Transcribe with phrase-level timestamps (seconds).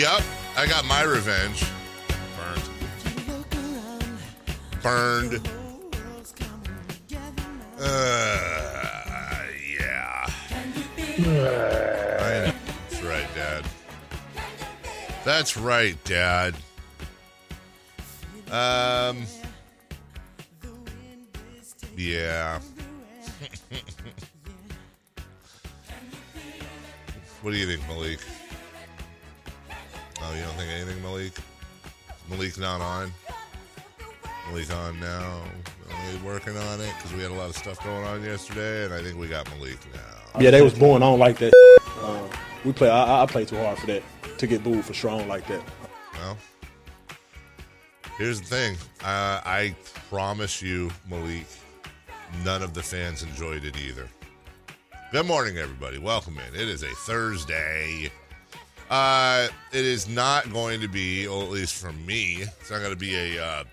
[0.00, 0.22] Yep.
[0.56, 1.62] I got my revenge.
[2.34, 2.62] Burned.
[4.82, 5.48] Burned.
[7.78, 8.38] Uh,
[9.78, 10.30] yeah.
[11.18, 13.66] That's right, Dad.
[15.26, 16.54] That's right, Dad.
[18.50, 19.26] Um.
[21.94, 22.58] Yeah.
[27.42, 28.20] what do you think, Malik?
[30.34, 31.32] You don't think anything, Malik?
[32.28, 33.12] Malik not on?
[34.48, 35.42] Malik on now.
[35.90, 38.94] Only working on it because we had a lot of stuff going on yesterday, and
[38.94, 40.40] I think we got Malik now.
[40.40, 41.52] Yeah, they was born on like that.
[42.02, 42.28] Um,
[42.64, 42.88] we play.
[42.88, 44.02] I, I play too hard for that
[44.38, 45.62] to get booed for strong like that.
[46.14, 46.38] Well,
[48.18, 48.76] here's the thing.
[49.02, 49.74] Uh, I
[50.08, 51.46] promise you, Malik,
[52.44, 54.08] none of the fans enjoyed it either.
[55.12, 55.98] Good morning, everybody.
[55.98, 56.54] Welcome in.
[56.54, 58.10] It is a Thursday.
[58.90, 62.90] Uh, it is not going to be, or at least for me, it's not going
[62.90, 63.64] to be a uh,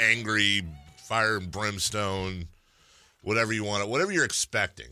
[0.00, 0.62] angry
[0.96, 2.46] fire and brimstone,
[3.22, 4.88] whatever you want, whatever you're expecting.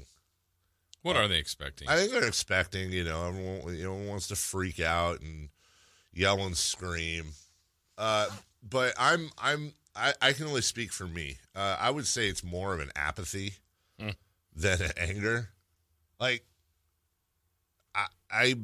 [1.02, 1.88] What are they expecting?
[1.88, 5.48] I think they're expecting, you know, everyone, know, wants to freak out and
[6.12, 7.26] yell and scream.
[7.96, 8.26] Uh,
[8.68, 11.38] but I'm, I'm, I, I can only speak for me.
[11.54, 13.54] Uh, I would say it's more of an apathy
[13.98, 14.14] Mm.
[14.54, 15.48] than an anger.
[16.20, 16.44] Like,
[17.94, 18.54] I, I,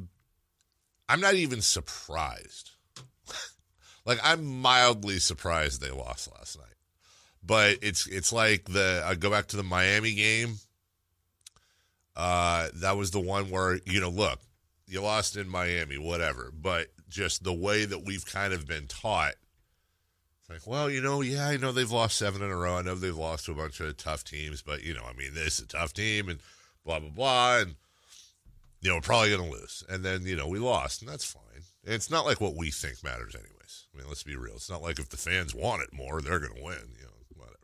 [1.08, 2.70] I'm not even surprised.
[4.04, 6.66] like, I'm mildly surprised they lost last night.
[7.44, 10.56] But it's, it's like the I go back to the Miami game.
[12.14, 14.38] Uh, that was the one where you know, look,
[14.86, 19.34] you lost in Miami, whatever, but just the way that we've kind of been taught.
[20.40, 22.76] It's like, well, you know, yeah, I know they've lost seven in a row.
[22.76, 25.34] I know they've lost to a bunch of tough teams, but you know, I mean,
[25.34, 26.40] this is a tough team, and
[26.84, 27.74] blah blah blah, and
[28.82, 29.82] you know, probably going to lose.
[29.88, 31.42] And then you know, we lost, and that's fine.
[31.84, 33.86] And it's not like what we think matters, anyways.
[33.94, 34.54] I mean, let's be real.
[34.54, 36.94] It's not like if the fans want it more, they're going to win.
[36.98, 37.56] You know, whatever.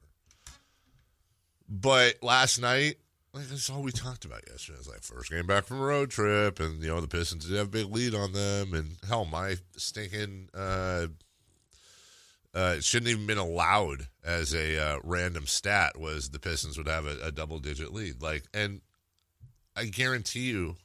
[1.69, 2.97] But last night,
[3.35, 4.79] like that's all we talked about yesterday.
[4.79, 7.57] It's like first game back from a road trip, and you know the Pistons did
[7.57, 11.09] have a big lead on them, and hell, my stinking uh,
[12.55, 16.89] uh, it shouldn't even been allowed as a uh, random stat was the Pistons would
[16.89, 18.23] have a, a double digit lead.
[18.23, 18.81] Like, and
[19.77, 20.77] I guarantee you,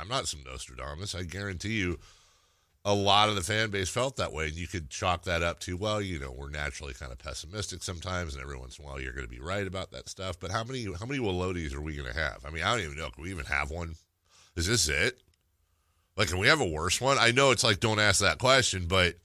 [0.00, 1.14] I'm not some Nostradamus.
[1.14, 1.98] I guarantee you,
[2.84, 5.60] a lot of the fan base felt that way, and you could chalk that up
[5.60, 8.88] to, well, you know, we're naturally kind of pessimistic sometimes, and every once in a
[8.88, 10.40] while you're going to be right about that stuff.
[10.40, 12.44] But how many how many Willotes are we going to have?
[12.46, 13.10] I mean, I don't even know.
[13.10, 13.96] Can we even have one?
[14.56, 15.20] Is this it?
[16.16, 17.18] Like, can we have a worse one?
[17.18, 19.16] I know it's like don't ask that question, but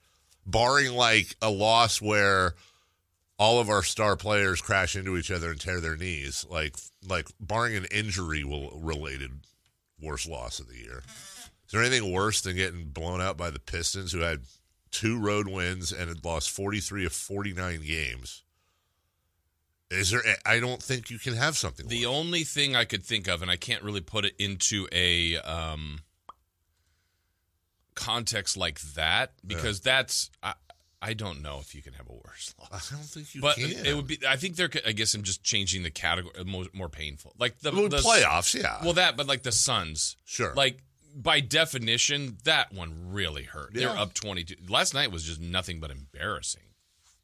[0.45, 2.55] barring like a loss where
[3.37, 6.75] all of our star players crash into each other and tear their knees, like
[7.07, 9.31] like barring an injury related
[10.01, 11.03] worst loss of the year.
[11.65, 14.41] Is there anything worse than getting blown out by the Pistons, who had
[14.91, 18.43] two road wins and had lost 43 of 49 games?
[19.91, 20.21] Is there?
[20.45, 21.87] I don't think you can have something.
[21.87, 22.15] The worse.
[22.15, 25.99] only thing I could think of, and I can't really put it into a um,
[27.93, 30.53] context like that because that's I,
[31.07, 32.91] I don't know if you can have a worse loss.
[32.91, 33.85] I don't think you But can.
[33.85, 34.17] it would be.
[34.27, 34.69] I think they're.
[34.87, 36.33] I guess I'm just changing the category.
[36.39, 38.79] Uh, more, more painful, like the, Well, the playoffs, yeah.
[38.83, 40.53] Well, that, but like the Suns, Sure.
[40.55, 40.79] Like
[41.15, 43.73] by definition, that one really hurt.
[43.73, 44.55] They're up 22.
[44.67, 46.63] Last night was just nothing but embarrassing,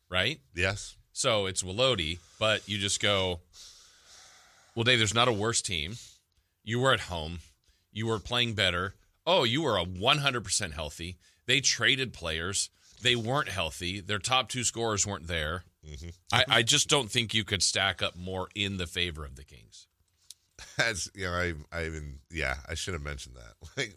[0.09, 0.39] right?
[0.55, 0.95] yes.
[1.13, 3.41] So it's Willote, but you just go,
[4.75, 5.95] well, Dave, there's not a worse team.
[6.63, 7.39] You were at home.
[7.91, 8.93] You were playing better.
[9.27, 11.17] Oh, you were a 100% healthy.
[11.47, 12.69] They traded players.
[13.01, 13.99] They weren't healthy.
[13.99, 15.63] Their top two scorers weren't there.
[15.87, 16.09] Mm-hmm.
[16.31, 19.43] I, I just don't think you could stack up more in the favor of the
[19.43, 19.87] Kings.
[20.77, 23.95] That's you know I I even yeah I should have mentioned that like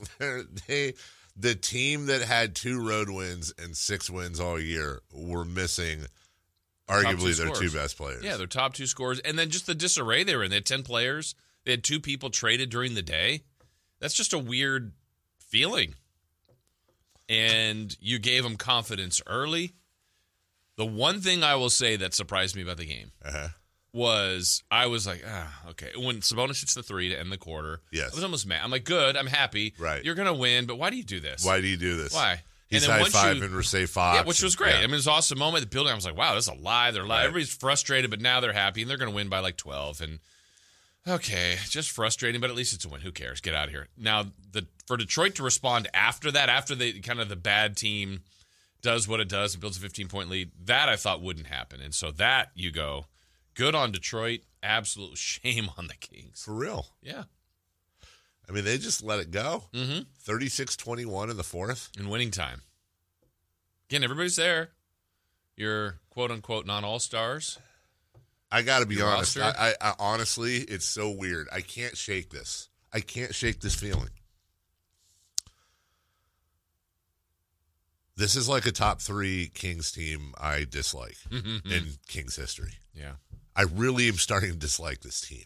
[0.66, 0.92] they're,
[1.36, 6.06] the team that had two road wins and six wins all year were missing
[6.88, 8.22] arguably two their two best players.
[8.22, 9.18] Yeah, their top two scorers.
[9.20, 10.50] And then just the disarray they were in.
[10.50, 11.34] They had 10 players.
[11.64, 13.42] They had two people traded during the day.
[14.00, 14.92] That's just a weird
[15.38, 15.94] feeling.
[17.28, 19.72] And you gave them confidence early.
[20.76, 23.48] The one thing I will say that surprised me about the game Uh-huh.
[23.92, 25.90] was I was like, ah, okay.
[25.96, 28.12] When Sabonis hits the three to end the quarter, Yes.
[28.12, 28.60] I was almost mad.
[28.64, 29.74] I'm like, good, I'm happy.
[29.78, 30.04] Right.
[30.04, 31.44] You're gonna win, but why do you do this?
[31.44, 32.12] Why do you do this?
[32.12, 32.42] Why?
[32.68, 34.16] He's high you- fiving Recee Fox.
[34.18, 34.72] Yeah, which was great.
[34.72, 34.78] Yeah.
[34.78, 35.62] I mean, it was an awesome moment.
[35.62, 36.94] The building, I was like, wow, this is alive.
[36.94, 37.18] They're alive.
[37.18, 37.24] Right.
[37.26, 40.00] Everybody's frustrated, but now they're happy, and they're going to win by like 12.
[40.00, 40.18] And
[41.08, 43.00] okay, just frustrating, but at least it's a win.
[43.02, 43.40] Who cares?
[43.40, 43.88] Get out of here.
[43.96, 48.20] Now, the for Detroit to respond after that, after the kind of the bad team
[48.82, 51.80] does what it does and builds a 15 point lead, that I thought wouldn't happen.
[51.80, 53.06] And so that you go,
[53.54, 54.40] good on Detroit.
[54.62, 56.42] Absolute shame on the Kings.
[56.44, 56.86] for real.
[57.02, 57.24] Yeah.
[58.48, 59.64] I mean, they just let it go.
[59.72, 60.00] Mm-hmm.
[60.30, 61.90] 36-21 in the fourth.
[61.98, 62.60] In winning time.
[63.88, 64.70] Again, everybody's there.
[65.56, 67.58] Your quote unquote non all stars.
[68.54, 69.36] I got to be Your honest.
[69.36, 71.48] I, I, I honestly, it's so weird.
[71.50, 72.68] I can't shake this.
[72.92, 74.10] I can't shake this feeling.
[78.16, 81.68] This is like a top three Kings team I dislike mm-hmm.
[81.68, 82.74] in Kings history.
[82.94, 83.14] Yeah.
[83.56, 85.42] I really am starting to dislike this team.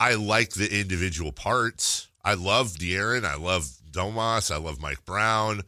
[0.00, 2.08] I like the individual parts.
[2.24, 3.24] I love De'Aaron.
[3.24, 4.52] I love Domas.
[4.52, 5.62] I love Mike Brown.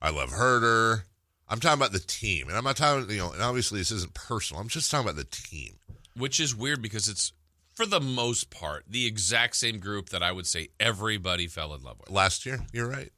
[0.00, 1.02] I love Huerter.
[1.48, 3.10] I'm talking about the team, and I'm not talking.
[3.10, 4.60] You know, and obviously this isn't personal.
[4.60, 5.74] I'm just talking about the team.
[6.16, 7.32] Which is weird because it's
[7.74, 11.82] for the most part the exact same group that I would say everybody fell in
[11.82, 12.10] love with.
[12.10, 13.10] Last year, you're right.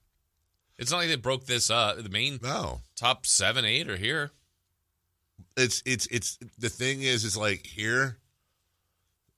[0.78, 2.02] It's not like they broke this up.
[2.02, 4.30] The main No, top seven, eight are here.
[5.56, 8.18] it's it's it's the thing is is like here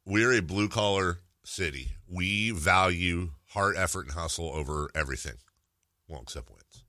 [0.07, 5.35] we're a blue collar city we value heart effort and hustle over everything
[6.09, 6.85] well except wins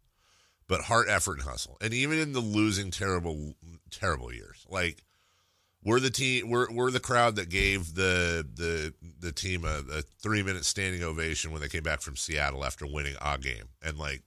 [0.67, 3.53] but heart effort and hustle and even in the losing terrible
[3.89, 5.03] terrible years like
[5.83, 10.01] we're the team we're we're the crowd that gave the the the team a, a
[10.21, 13.97] three minute standing ovation when they came back from Seattle after winning a game and
[13.97, 14.21] like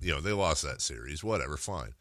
[0.00, 1.92] you know they lost that series whatever fine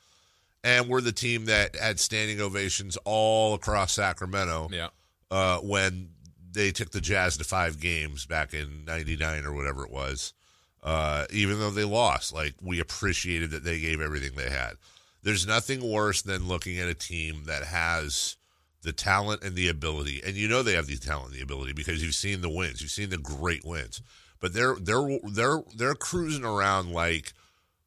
[0.64, 4.90] and we're the team that had standing ovations all across Sacramento Yeah.
[5.32, 6.10] uh, when
[6.52, 10.34] they took the Jazz to five games back in '99 or whatever it was.
[10.82, 14.74] Uh, even though they lost, like we appreciated that they gave everything they had.
[15.22, 18.38] There's nothing worse than looking at a team that has
[18.82, 21.74] the talent and the ability, and you know they have the talent and the ability
[21.74, 24.02] because you've seen the wins, you've seen the great wins,
[24.40, 27.34] but they're they're they're they're cruising around like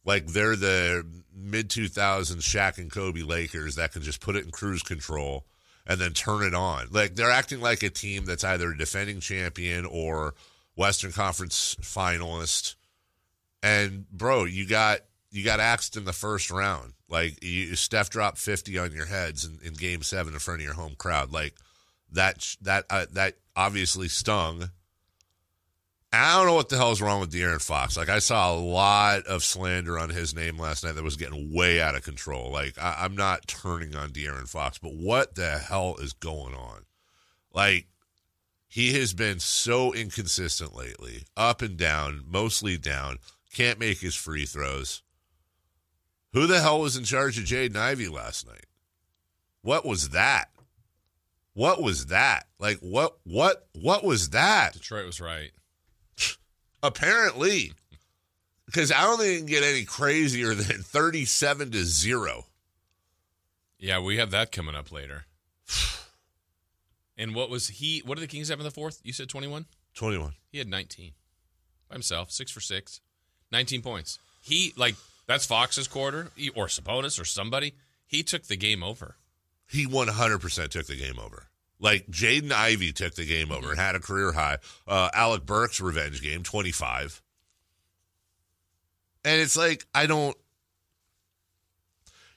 [0.04, 4.50] like they're the mid 2000s Shaq and Kobe Lakers that can just put it in
[4.50, 5.46] cruise control
[5.86, 6.88] and then turn it on.
[6.90, 10.34] Like they're acting like a team that's either a defending champion or
[10.76, 12.74] Western Conference finalist.
[13.62, 15.00] And bro, you got
[15.32, 16.92] you got axed in the first round.
[17.08, 20.64] Like you, Steph dropped 50 on your heads in, in game 7 in front of
[20.64, 21.32] your home crowd.
[21.32, 21.54] Like
[22.12, 24.70] that that uh, that obviously stung.
[26.14, 27.96] I don't know what the hell's wrong with De'Aaron Fox.
[27.96, 31.54] Like I saw a lot of slander on his name last night that was getting
[31.54, 32.50] way out of control.
[32.52, 36.82] Like I, I'm not turning on De'Aaron Fox, but what the hell is going on?
[37.54, 37.86] Like
[38.68, 43.18] he has been so inconsistent lately, up and down, mostly down.
[43.54, 45.01] Can't make his free throws.
[46.32, 48.66] Who the hell was in charge of Jaden Ivey last night?
[49.62, 50.48] What was that?
[51.54, 52.46] What was that?
[52.58, 53.18] Like what?
[53.24, 53.66] What?
[53.74, 54.72] What was that?
[54.72, 55.50] Detroit was right.
[56.82, 57.72] Apparently,
[58.66, 62.46] because I don't think it can get any crazier than thirty-seven to zero.
[63.78, 65.26] Yeah, we have that coming up later.
[67.18, 68.02] And what was he?
[68.04, 69.00] What did the Kings have in the fourth?
[69.04, 69.66] You said 21?
[69.94, 70.32] Twenty-one.
[70.50, 71.12] He had 19
[71.88, 73.00] by himself, six for six,
[73.50, 74.18] 19 points.
[74.40, 74.94] He, like,
[75.32, 77.74] that's Fox's quarter, or Sabonis, or somebody.
[78.06, 79.16] He took the game over.
[79.66, 81.48] He one hundred percent took the game over.
[81.80, 84.58] Like Jaden Ivey took the game over and had a career high.
[84.86, 87.22] Uh, Alec Burks revenge game twenty-five.
[89.24, 90.36] And it's like I don't,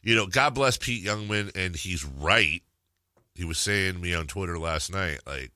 [0.02, 2.64] you know, God bless Pete Youngman, and he's right.
[3.34, 5.52] He was saying to me on Twitter last night, like,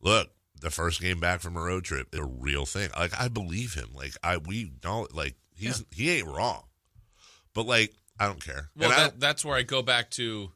[0.00, 2.90] look, the first game back from a road trip, a real thing.
[2.96, 3.88] Like I believe him.
[3.94, 6.64] Like I we know, like he's he ain't wrong.
[7.54, 8.68] But like I don't care.
[8.76, 10.50] Well, that, that's where I go back to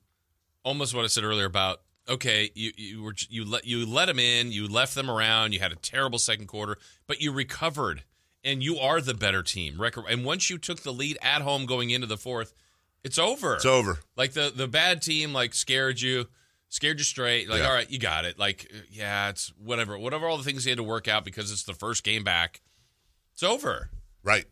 [0.63, 4.19] almost what I said earlier about okay, you you were you let you let them
[4.19, 8.05] in, you left them around, you had a terrible second quarter, but you recovered,
[8.45, 9.81] and you are the better team.
[9.81, 12.55] Record, and once you took the lead at home going into the fourth,
[13.05, 13.55] it's over.
[13.55, 13.99] it's over.
[14.17, 16.27] Like the the bad team like scared you,
[16.69, 17.49] scared you straight.
[17.49, 17.69] Like Yeah.
[17.69, 18.39] all right, you got it.
[18.39, 20.27] Like yeah, it's whatever, whatever.
[20.29, 22.61] All the things you had to work out because it's the first game back.
[23.35, 23.91] It's over,
[24.23, 24.47] Right.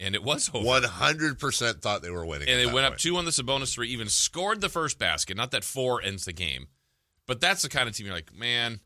[0.00, 0.64] And it was over.
[0.66, 3.00] One hundred percent thought they were winning, and they went up point.
[3.00, 5.36] two on the Sabonis three, even scored the first basket.
[5.36, 6.68] Not that four ends the game,
[7.26, 8.80] but that's the kind of team you're like, man.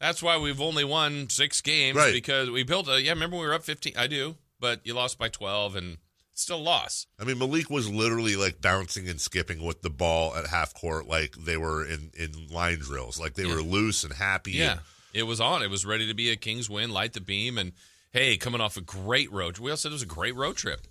[0.00, 2.14] That's why we've only won six games Right.
[2.14, 3.00] because we built a.
[3.02, 3.92] Yeah, remember we were up fifteen?
[3.98, 5.98] I do, but you lost by twelve, and
[6.32, 7.06] still a loss.
[7.18, 11.06] I mean, Malik was literally like bouncing and skipping with the ball at half court,
[11.06, 13.56] like they were in in line drills, like they Yeah.
[13.56, 14.52] were loose and happy.
[14.52, 14.78] Yeah,
[15.12, 15.62] it was on.
[15.62, 17.72] It was ready to be a Kings win, light the beam, and
[18.12, 19.58] hey, coming off a great road.
[19.58, 20.86] We all said it was a great road trip,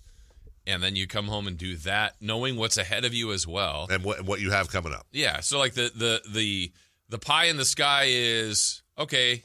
[0.68, 3.88] and then you come home and do that, knowing what's ahead of you as well.
[3.90, 5.06] and what what you have coming up.
[5.12, 6.72] Yeah, so like the the the
[7.10, 9.44] the pie in the sky is okay.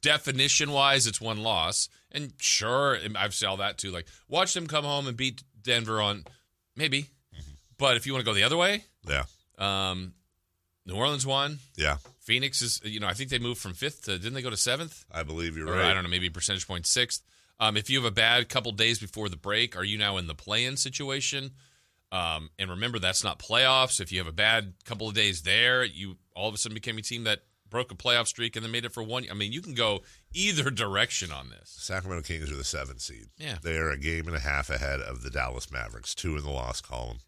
[0.00, 3.90] Definition wise, it's one loss, and sure, I've said all that too.
[3.90, 6.24] Like, watch them come home and beat Denver on
[6.76, 7.06] maybe,
[7.78, 9.24] but if you want to go the other way, Yeah,
[9.58, 10.14] um,
[10.86, 11.58] New Orleans won.
[11.76, 14.50] yeah, Phoenix is, you know, I think they moved from fifth to didn't they go
[14.50, 15.04] to seventh?
[15.10, 15.86] I believe you're Or, right.
[15.90, 17.22] I don't know, maybe percentage point sixth.
[17.60, 20.26] Um, if you have a bad couple days before the break, are you now in
[20.26, 21.52] the play-in situation?
[22.10, 24.00] Um, and remember, that's not playoffs.
[24.00, 26.98] If you have a bad couple of days there, you all of a sudden became
[26.98, 29.24] a team that broke a playoff streak and then made it for one.
[29.30, 30.02] I mean, you can go
[30.34, 31.70] either direction on this.
[31.78, 33.28] Sacramento Kings are the seventh seed.
[33.38, 33.56] Yeah.
[33.62, 36.50] they are a game and a half ahead of the Dallas Mavericks, two in the
[36.50, 37.18] loss column.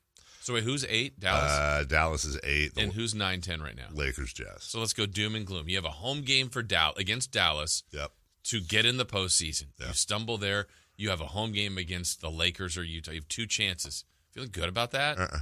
[0.45, 1.19] So wait, who's eight?
[1.19, 2.75] Dallas, Uh, Dallas is eight.
[2.75, 3.87] The and who's nine ten right now?
[3.95, 4.63] Lakers, Jazz.
[4.63, 5.71] So let's go doom and gloom.
[5.71, 7.83] You have a home game for Dallas against Dallas.
[7.93, 8.13] Yep.
[8.45, 9.69] to get in the postseason.
[9.81, 9.87] Yeah.
[9.87, 10.67] You stumble there.
[10.99, 13.13] You have a home game against the Lakers or Utah.
[13.13, 14.05] You have two chances.
[14.33, 15.19] Feeling good about that?
[15.19, 15.39] Uh-uh.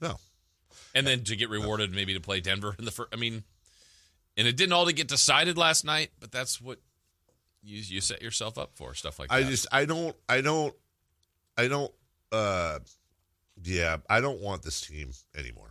[0.00, 0.20] No.
[0.94, 3.12] And then to get rewarded, maybe to play Denver in the first.
[3.12, 3.42] I mean,
[4.36, 6.78] and it didn't all to get decided last night, but that's what
[7.64, 9.34] you you set yourself up for stuff like that.
[9.34, 10.72] I just I don't I don't
[11.58, 11.92] I don't
[12.30, 12.78] uh
[13.62, 15.70] yeah, I don't want this team anymore.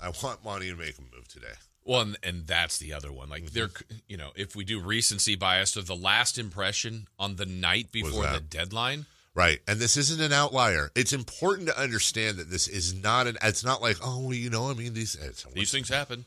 [0.00, 1.54] I want Monty to make a move today.
[1.84, 3.28] well, and, and that's the other one.
[3.28, 3.54] Like mm-hmm.
[3.54, 3.70] they're,
[4.08, 8.26] you know, if we do recency bias of the last impression on the night before
[8.26, 9.60] the deadline, Right.
[9.66, 10.90] And this isn't an outlier.
[10.94, 14.70] It's important to understand that this is not an it's not like, oh, you know,
[14.70, 16.24] I mean these eh, it's, these things happen.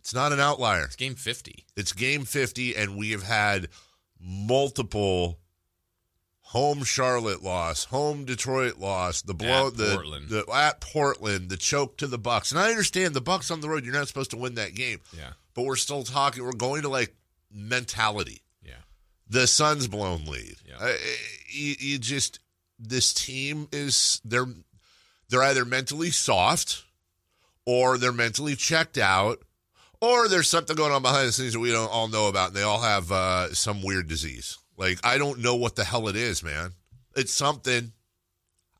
[0.00, 0.84] it's not an outlier.
[0.84, 1.64] It's game fifty.
[1.76, 3.68] It's game 50 and we have had
[4.20, 5.38] multiple
[6.52, 10.28] home Charlotte loss, home Detroit loss, the blow At the, Portland.
[10.28, 12.50] the at Portland, the choke to the Bucks.
[12.52, 15.00] And I understand the Bucks on the road, you're not supposed to win that game.
[15.16, 17.14] Yeah, But we're still talking we're going to like
[17.50, 18.42] mentality.
[18.64, 18.74] yeah.
[19.28, 20.56] The Suns blown lead.
[20.68, 20.76] Yeah.
[20.78, 20.92] Uh,
[21.48, 22.38] you, you just
[22.78, 24.46] this team is they're
[25.30, 26.84] they're either mentally soft
[27.64, 29.38] or they're mentally checked out
[30.00, 32.56] or there's something going on behind the scenes that we don't all know about and
[32.56, 34.58] they all have uh, some weird disease.
[34.76, 36.72] Like I don't know what the hell it is, man.
[37.14, 37.92] It's something.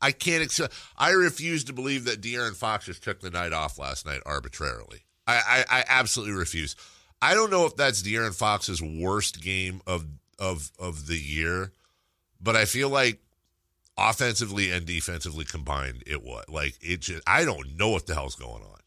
[0.01, 0.73] I can't accept.
[0.97, 5.05] I refuse to believe that De'Aaron Fox just took the night off last night arbitrarily.
[5.25, 6.75] I, I, I absolutely refuse.
[7.21, 10.05] I don't know if that's De'Aaron Fox's worst game of
[10.37, 11.71] of of the year,
[12.41, 13.19] but I feel like
[13.97, 16.99] offensively and defensively combined, it was like it.
[16.99, 18.79] Just, I don't know what the hell's going on,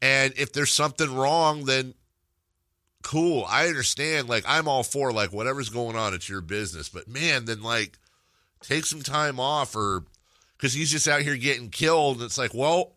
[0.00, 1.92] and if there's something wrong, then
[3.02, 3.44] cool.
[3.48, 4.28] I understand.
[4.28, 6.88] Like I'm all for like whatever's going on, it's your business.
[6.88, 7.98] But man, then like
[8.60, 10.04] take some time off or
[10.56, 12.16] because he's just out here getting killed.
[12.16, 12.92] And it's like, well,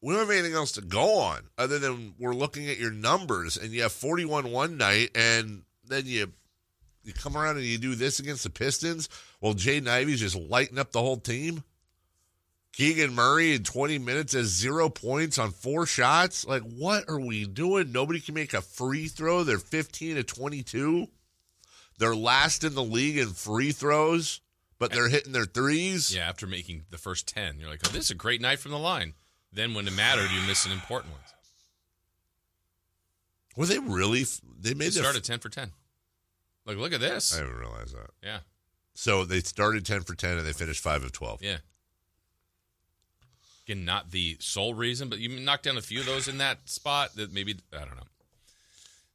[0.00, 3.56] we don't have anything else to go on other than we're looking at your numbers
[3.56, 6.32] and you have 41 one night and then you
[7.02, 9.08] you come around and you do this against the Pistons.
[9.40, 11.64] Well, Jaden Ivey's just lighting up the whole team.
[12.78, 16.46] Keegan Murray in 20 minutes has zero points on four shots.
[16.46, 17.90] Like, what are we doing?
[17.90, 19.42] Nobody can make a free throw.
[19.42, 21.08] They're 15 to 22.
[21.98, 24.40] They're last in the league in free throws,
[24.78, 26.14] but they're hitting their threes.
[26.14, 28.70] Yeah, after making the first 10, you're like, oh, this is a great night from
[28.70, 29.14] the line.
[29.52, 31.22] Then when it mattered, you miss an important one.
[33.56, 34.22] Were they really?
[34.22, 35.72] They They made their started 10 for 10.
[36.64, 37.36] Like, look at this.
[37.36, 38.10] I didn't realize that.
[38.22, 38.38] Yeah,
[38.94, 41.42] So they started 10 for 10 and they finished 5 of 12.
[41.42, 41.56] yeah.
[43.68, 46.70] Again, not the sole reason, but you knocked down a few of those in that
[46.70, 48.06] spot that maybe, I don't know.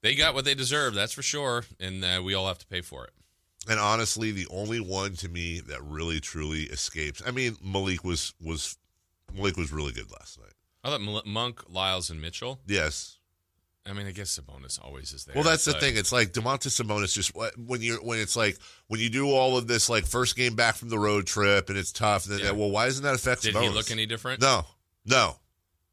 [0.02, 2.82] They got what they deserve, that's for sure, and uh, we all have to pay
[2.82, 3.14] for it.
[3.68, 7.20] And honestly, the only one to me that really truly escapes.
[7.26, 8.78] I mean, Malik was was
[9.34, 10.54] Malik was really good last night.
[10.84, 12.60] I thought Monk, Lyles, and Mitchell.
[12.68, 13.18] Yes.
[13.86, 15.36] I mean, I guess Sabonis always is there.
[15.36, 15.98] Well, that's the but- thing.
[15.98, 17.14] It's like Domantas Sabonis.
[17.14, 20.56] Just when you when it's like when you do all of this like first game
[20.56, 22.24] back from the road trip and it's tough.
[22.24, 22.52] Then Yeah.
[22.52, 23.62] well, why doesn't that affect Did Sabonis?
[23.64, 24.42] he look any different?
[24.42, 24.66] No,
[25.06, 25.36] no.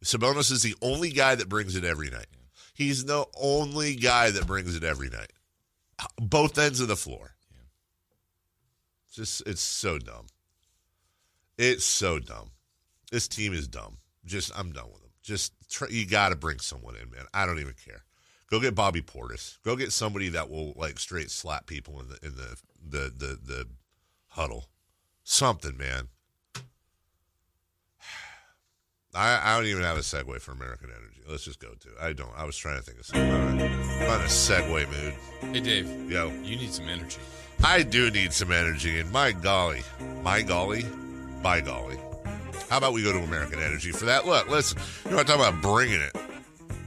[0.05, 2.27] Sabonis is the only guy that brings it every night.
[2.75, 5.33] He's the only guy that brings it every night.
[6.17, 7.35] Both ends of the floor.
[9.09, 10.27] It's just it's so dumb.
[11.59, 12.53] It's so dumb.
[13.11, 13.99] This team is dumb.
[14.25, 15.00] Just I'm done with.
[15.23, 17.27] Just try, you got to bring someone in, man.
[17.35, 18.05] I don't even care.
[18.51, 19.59] Go get Bobby Portis.
[19.63, 22.57] Go get somebody that will like straight slap people in the in the
[22.89, 23.67] the the, the
[24.29, 24.67] huddle.
[25.23, 26.09] Something, man.
[29.15, 31.21] I, I don't even have a segue for American Energy.
[31.29, 31.89] Let's just go to.
[31.89, 31.95] it.
[32.01, 32.33] I don't.
[32.37, 33.31] I was trying to think of something.
[33.31, 35.15] I'm in a- I'm in a segue mood.
[35.55, 37.19] Hey, Dave, Yo, you need some energy.
[37.63, 39.83] I do need some energy, and my golly,
[40.23, 40.87] my golly,
[41.43, 41.99] by golly.
[42.71, 44.27] How about we go to American Energy for that?
[44.27, 46.17] Look, listen, you know what I'm talking about bringing it.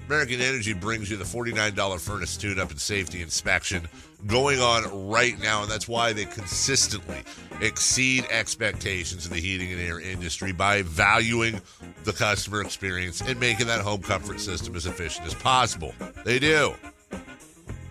[0.08, 3.90] American Energy brings you the $49 furnace tune up and safety inspection
[4.26, 7.18] going on right now, and that's why they consistently
[7.60, 11.60] exceed expectations in the heating and air industry by valuing
[12.06, 15.94] the customer experience and making that home comfort system as efficient as possible.
[16.24, 16.76] They do.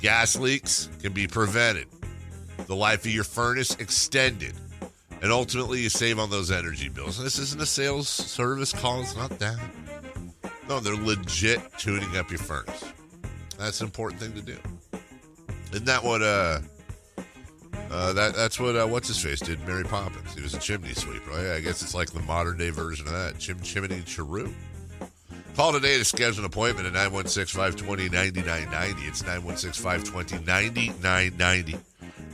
[0.00, 1.88] Gas leaks can be prevented,
[2.66, 4.54] the life of your furnace extended,
[5.22, 7.22] and ultimately you save on those energy bills.
[7.22, 9.58] This isn't a sales service call, it's not that.
[10.68, 12.84] No, they're legit tuning up your furnace.
[13.58, 14.58] That's an important thing to do.
[15.72, 16.60] Isn't that what uh
[17.92, 19.60] uh, that that's what uh, what's his face did.
[19.66, 20.34] Mary Poppins.
[20.34, 21.50] He was a chimney sweep, Right?
[21.50, 23.38] I guess it's like the modern day version of that.
[23.38, 24.50] Chim chimney Chiru.
[25.56, 29.06] Call today to schedule an appointment at 916-520-9990.
[29.06, 31.78] It's 916-520-9990.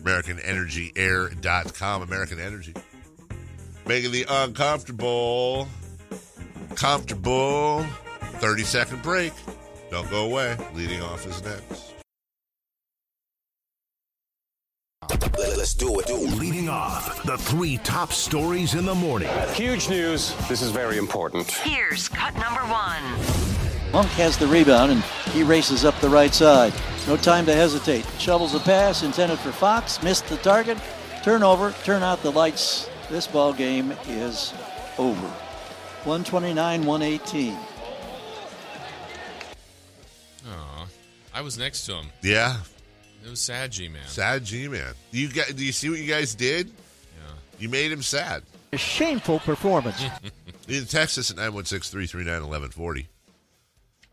[0.09, 2.03] AmericanEnergyAir.com.
[2.03, 2.75] American Energy.
[3.87, 5.69] Making the uncomfortable
[6.75, 7.85] comfortable.
[8.41, 9.33] 30 second break.
[9.91, 10.57] Don't go away.
[10.75, 11.95] Leading off is next.
[15.39, 16.09] Let's do it.
[16.39, 19.31] Leading off, the three top stories in the morning.
[19.55, 20.35] Huge news.
[20.49, 21.51] This is very important.
[21.51, 23.58] Here's cut number one.
[23.93, 25.03] Monk has the rebound and
[25.33, 26.75] he races up the right side.
[27.07, 28.07] No time to hesitate.
[28.19, 30.77] Shovels a pass intended for Fox, missed the target.
[31.23, 32.89] Turnover, turn out the lights.
[33.09, 34.53] This ball game is
[34.99, 35.27] over.
[36.05, 37.57] 129 118.
[40.47, 40.87] Aw.
[41.33, 42.07] I was next to him.
[42.23, 42.59] Yeah.
[43.25, 44.07] It was sad, G man.
[44.07, 44.93] Sad G man.
[45.13, 46.69] You got do you see what you guys did?
[46.69, 47.35] Yeah.
[47.59, 48.43] You made him sad.
[48.73, 50.05] A shameful performance.
[50.69, 53.07] You can text us at 916-339-1140.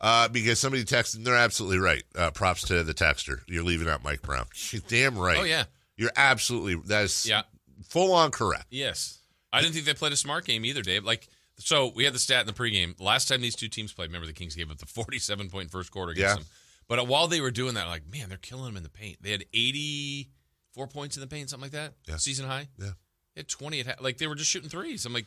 [0.01, 2.03] Uh, because somebody texted, and they're absolutely right.
[2.15, 3.39] Uh, props to the texter.
[3.47, 4.45] You're leaving out Mike Brown.
[4.71, 5.37] You're damn right.
[5.39, 5.63] Oh, yeah.
[5.97, 7.43] You're absolutely, that's Yeah.
[7.87, 8.65] full on correct.
[8.69, 9.19] Yes.
[9.53, 11.05] I didn't think they played a smart game either, Dave.
[11.05, 12.99] Like, so we had the stat in the pregame.
[12.99, 15.91] Last time these two teams played, remember the Kings gave up the 47 point first
[15.91, 16.35] quarter against Yeah.
[16.35, 16.45] them.
[16.89, 19.17] But uh, while they were doing that, like, man, they're killing them in the paint.
[19.21, 21.93] They had 84 points in the paint, something like that.
[22.07, 22.17] Yeah.
[22.17, 22.67] Season high.
[22.77, 22.91] Yeah.
[23.35, 25.05] They had 20 at like they were just shooting threes.
[25.05, 25.25] I'm like,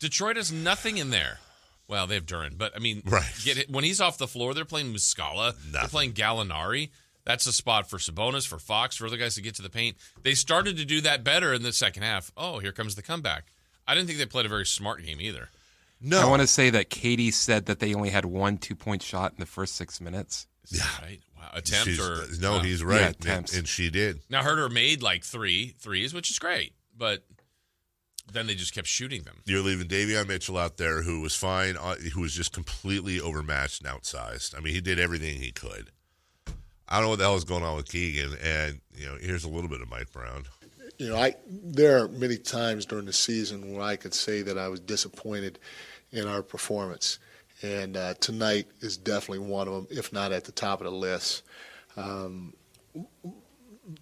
[0.00, 1.38] Detroit has nothing in there.
[1.88, 3.24] Well, they have Duren, but I mean, Right.
[3.44, 5.54] Get it, when he's off the floor, they're playing Muscala.
[5.72, 6.90] They're playing Gallinari.
[7.24, 9.96] That's a spot for Sabonis, for Fox, for other guys to get to the paint.
[10.22, 12.32] They started to do that better in the second half.
[12.36, 13.52] Oh, here comes the comeback.
[13.86, 15.48] I didn't think they played a very smart game either.
[16.00, 16.20] No.
[16.20, 19.32] I want to say that Katie said that they only had one two point shot
[19.32, 20.46] in the first six minutes.
[20.68, 20.82] Yeah.
[21.00, 21.20] Right?
[21.38, 21.50] Wow.
[21.54, 22.58] Attempt She's- or no, wow.
[22.60, 23.02] he's Yeah, right.
[23.02, 23.56] and, attempts.
[23.56, 24.20] and she did.
[24.30, 27.24] Now Huerter made like three threes, which is great, but
[28.30, 29.36] then they just kept shooting them.
[29.44, 33.82] You're leaving Davion Mitchell out there, who was fine, uh, who was just completely overmatched
[33.82, 34.56] and outsized.
[34.56, 35.90] I mean, he did everything he could.
[36.88, 39.44] I don't know what the hell is going on with Keegan, and you know, here's
[39.44, 40.44] a little bit of Mike Brown.
[40.98, 44.58] you know, I there are many times during the season where I could say that
[44.58, 45.58] I was disappointed
[46.10, 47.18] in our performance,
[47.62, 50.92] and uh, tonight is definitely one of them, if not at the top of the
[50.92, 51.42] list.
[51.96, 52.52] Um,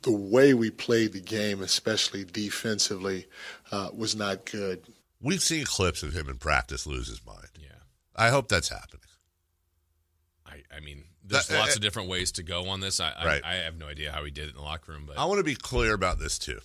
[0.02, 3.26] the way we played the game, especially defensively,
[3.72, 4.82] uh, was not good.
[5.22, 7.48] We've seen clips of him in practice lose his mind.
[7.60, 7.68] Yeah.
[8.16, 9.00] I hope that's happening.
[10.46, 13.00] I, I mean, there's That- lots uh, of different ways to go on this.
[13.00, 13.42] I, Right.
[13.44, 15.24] I I have no idea how he did it in the locker room, but I
[15.26, 16.60] want to be clear about this too.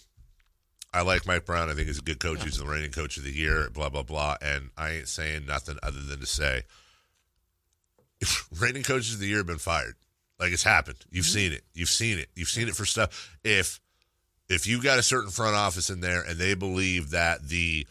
[0.93, 1.69] I like Mike Brown.
[1.69, 2.43] I think he's a good coach.
[2.43, 3.69] He's the reigning coach of the year.
[3.69, 4.37] Blah blah blah.
[4.41, 6.63] And I ain't saying nothing other than to say,
[8.59, 9.95] reigning coaches of the year have been fired.
[10.39, 10.97] Like it's happened.
[11.09, 11.33] You've mm-hmm.
[11.33, 11.63] seen it.
[11.73, 12.29] You've seen it.
[12.35, 13.37] You've seen it for stuff.
[13.43, 13.79] If
[14.49, 17.87] if you got a certain front office in there and they believe that the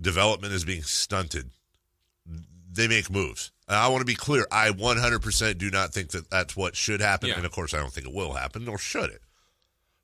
[0.00, 1.50] development is being stunted,
[2.70, 3.50] they make moves.
[3.68, 4.46] And I want to be clear.
[4.52, 7.30] I 100% do not think that that's what should happen.
[7.30, 7.36] Yeah.
[7.36, 9.22] And of course, I don't think it will happen, nor should it.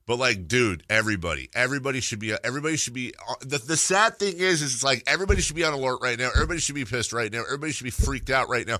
[0.05, 3.15] But like, dude, everybody, everybody should be, everybody should be.
[3.29, 6.19] Uh, the, the sad thing is, is it's like everybody should be on alert right
[6.19, 6.31] now.
[6.35, 7.43] Everybody should be pissed right now.
[7.43, 8.79] Everybody should be freaked out right now.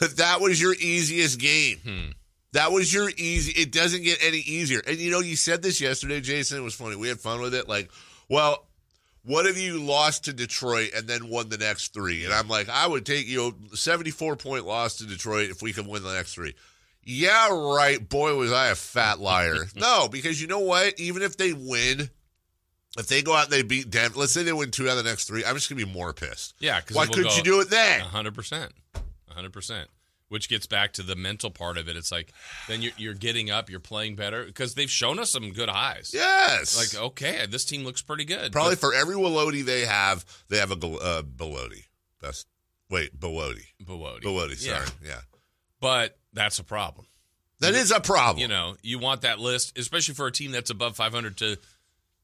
[0.00, 1.78] But that was your easiest game.
[1.84, 2.10] Hmm.
[2.54, 3.52] That was your easy.
[3.60, 4.80] It doesn't get any easier.
[4.86, 6.56] And you know, you said this yesterday, Jason.
[6.56, 6.94] It was funny.
[6.94, 7.68] We had fun with it.
[7.68, 7.90] Like,
[8.28, 8.68] well,
[9.24, 12.24] what if you lost to Detroit and then won the next three?
[12.24, 15.72] And I'm like, I would take you know, 74 point loss to Detroit if we
[15.72, 16.54] could win the next three.
[17.02, 18.08] Yeah, right.
[18.08, 19.56] Boy, was I a fat liar.
[19.74, 20.98] no, because you know what?
[21.00, 22.08] Even if they win,
[22.96, 25.02] if they go out and they beat Denver, let's say they win two out of
[25.02, 26.54] the next three, I'm just gonna be more pissed.
[26.60, 28.00] yeah, because Why couldn't you do it then?
[28.00, 28.72] hundred percent,
[29.28, 29.90] hundred percent.
[30.30, 31.96] Which gets back to the mental part of it.
[31.96, 32.32] It's like
[32.66, 36.10] then you're, you're getting up, you're playing better because they've shown us some good highs.
[36.14, 36.76] Yes.
[36.76, 38.50] Like okay, this team looks pretty good.
[38.50, 41.84] Probably But- for every Willoty they have, they have a uh, Bellotti.
[42.20, 42.46] Best.
[42.90, 43.18] Wait.
[43.18, 43.66] Bellotti.
[43.84, 44.78] Bellotti, Yeah.
[44.84, 44.90] sorry.
[45.04, 45.20] Yeah.
[45.80, 47.06] but that's a problem.
[47.60, 48.40] That is a problem.
[48.40, 51.56] You know, you want that list, especially for a team that's above 500 to,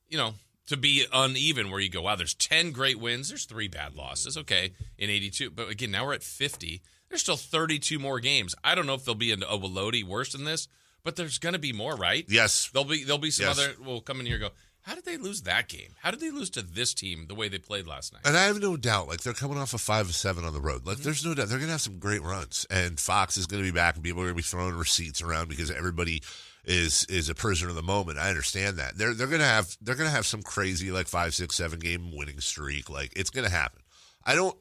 [0.09, 0.35] you know,
[0.67, 4.37] to be uneven where you go, wow, there's 10 great wins, there's three bad losses.
[4.37, 5.51] Okay, in 82.
[5.51, 6.83] But again, now we're at 50.
[7.11, 8.55] There's still 32 more games.
[8.65, 10.69] I don't know if there'll be an, a Walodi worse than this,
[11.05, 12.25] but there's going to be more, right?
[12.29, 12.71] Yes.
[12.73, 13.59] There'll be there'll be some Yes.
[13.59, 14.51] other will come in here and go,
[14.83, 15.91] how did they lose that game?
[16.01, 18.23] How did they lose to this team the way they played last night?
[18.25, 20.61] And I have no doubt, like they're coming off a five of seven on the
[20.61, 20.81] road.
[20.81, 20.89] Mm-hmm.
[20.89, 22.67] Like there's no doubt they're gonna have some great runs.
[22.71, 25.71] And Fox is gonna be back and people are gonna be throwing receipts around because
[25.71, 26.23] everybody
[26.65, 28.19] is is a prisoner of the moment.
[28.19, 28.97] I understand that.
[28.97, 32.41] They're they're gonna have they're gonna have some crazy like five, six, seven game winning
[32.41, 32.89] streak.
[32.89, 33.83] Like it's gonna happen.
[34.25, 34.57] I don't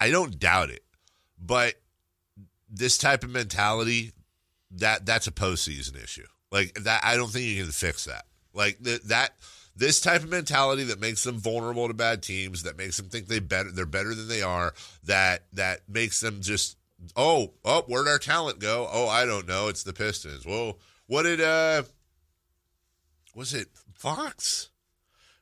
[0.00, 0.82] I don't doubt it.
[1.38, 1.74] But
[2.72, 4.12] this type of mentality,
[4.72, 6.26] that that's a postseason issue.
[6.50, 8.24] Like that I don't think you can fix that.
[8.54, 9.36] Like th- that
[9.76, 13.28] this type of mentality that makes them vulnerable to bad teams, that makes them think
[13.28, 16.76] they better they're better than they are, that that makes them just
[17.16, 18.88] oh, oh, where'd our talent go?
[18.90, 19.68] Oh, I don't know.
[19.68, 20.44] It's the Pistons.
[20.44, 21.84] Whoa, what did uh
[23.34, 24.68] was it Fox?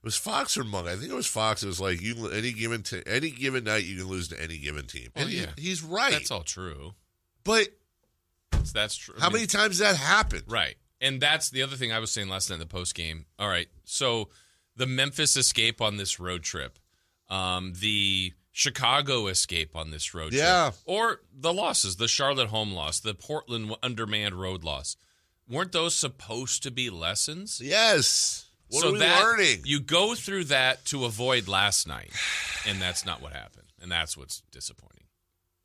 [0.03, 0.87] It was Fox or Monk.
[0.87, 1.63] I think it was Fox.
[1.63, 4.59] It was like you any given t- any given night you can lose to any
[4.59, 5.11] given team.
[5.15, 5.51] Well, and he- yeah.
[5.57, 6.13] he's right.
[6.13, 6.95] That's all true.
[7.45, 7.69] But
[8.51, 9.15] That's, that's true.
[9.19, 10.45] how many times that happened?
[10.47, 10.77] Right.
[11.01, 13.25] And that's the other thing I was saying last night in the post game.
[13.39, 13.69] All right.
[13.85, 14.29] So
[14.77, 16.79] the Memphis escape on this road trip,
[17.31, 20.71] um, the Chicago escape on this road Yeah.
[20.71, 24.97] trip, or the losses, the Charlotte home loss, the Portland undermanned road loss.
[25.49, 27.61] Weren't those supposed to be lessons?
[27.63, 28.47] Yes.
[28.69, 29.63] What so are we that, learning?
[29.65, 32.13] You go through that to avoid last night,
[32.69, 33.67] and that's not what happened.
[33.83, 35.00] And that's what's disappointing.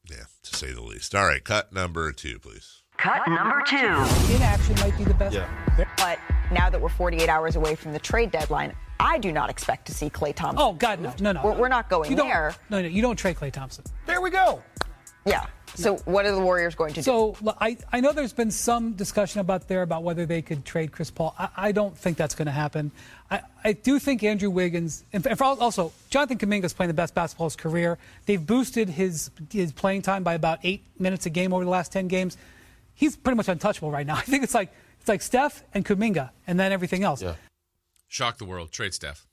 [0.10, 1.16] Yeah, to say the least.
[1.16, 2.82] All right, cut number two, please.
[2.98, 3.76] Cut number two.
[4.36, 5.36] Inaction might be the best.
[5.36, 5.48] Yeah.
[5.98, 6.18] But
[6.52, 9.94] now that we're 48 hours away from the trade deadline, I do not expect to
[9.94, 10.66] see Klay Thompson.
[10.66, 11.42] Oh God, no, no, no.
[11.44, 12.56] We're, we're not going You don't- there.
[12.70, 13.84] No, no, you don't trade Klay Thompson.
[14.06, 14.64] There we go.
[15.26, 15.46] Yeah.
[15.76, 17.04] So what are the Warriors going to do?
[17.04, 20.92] So I, I know there's been some discussion about there about whether they could trade
[20.92, 21.36] Chris Paul.
[21.38, 22.92] I, I don't think that's going to happen.
[23.30, 27.16] I, I do think Andrew Wiggins and and for also Jonathan Kuminga's playing the best
[27.16, 27.98] basketball of his career.
[28.26, 31.92] They've boosted his his playing time by about eight minutes a game over the last
[31.92, 32.38] ten games.
[32.94, 34.16] He's pretty much untouchable right now.
[34.18, 37.24] I think it's like it's like Steph and Kuminga, and then everything else.
[38.08, 38.72] Shock the world.
[38.72, 39.28] Trade Steph.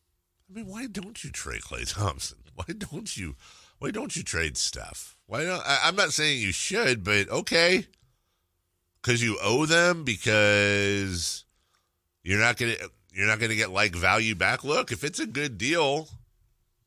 [0.50, 2.38] I mean, why don't you trade Klay Thompson?
[2.54, 3.36] Why don't you?
[3.78, 5.16] Why don't you trade Steph?
[5.32, 5.62] Why don't?
[5.66, 7.86] I, I'm not saying you should, but okay,
[9.00, 11.46] because you owe them because
[12.22, 12.74] you're not gonna
[13.14, 14.62] you're not gonna get like value back.
[14.62, 16.06] Look, if it's a good deal,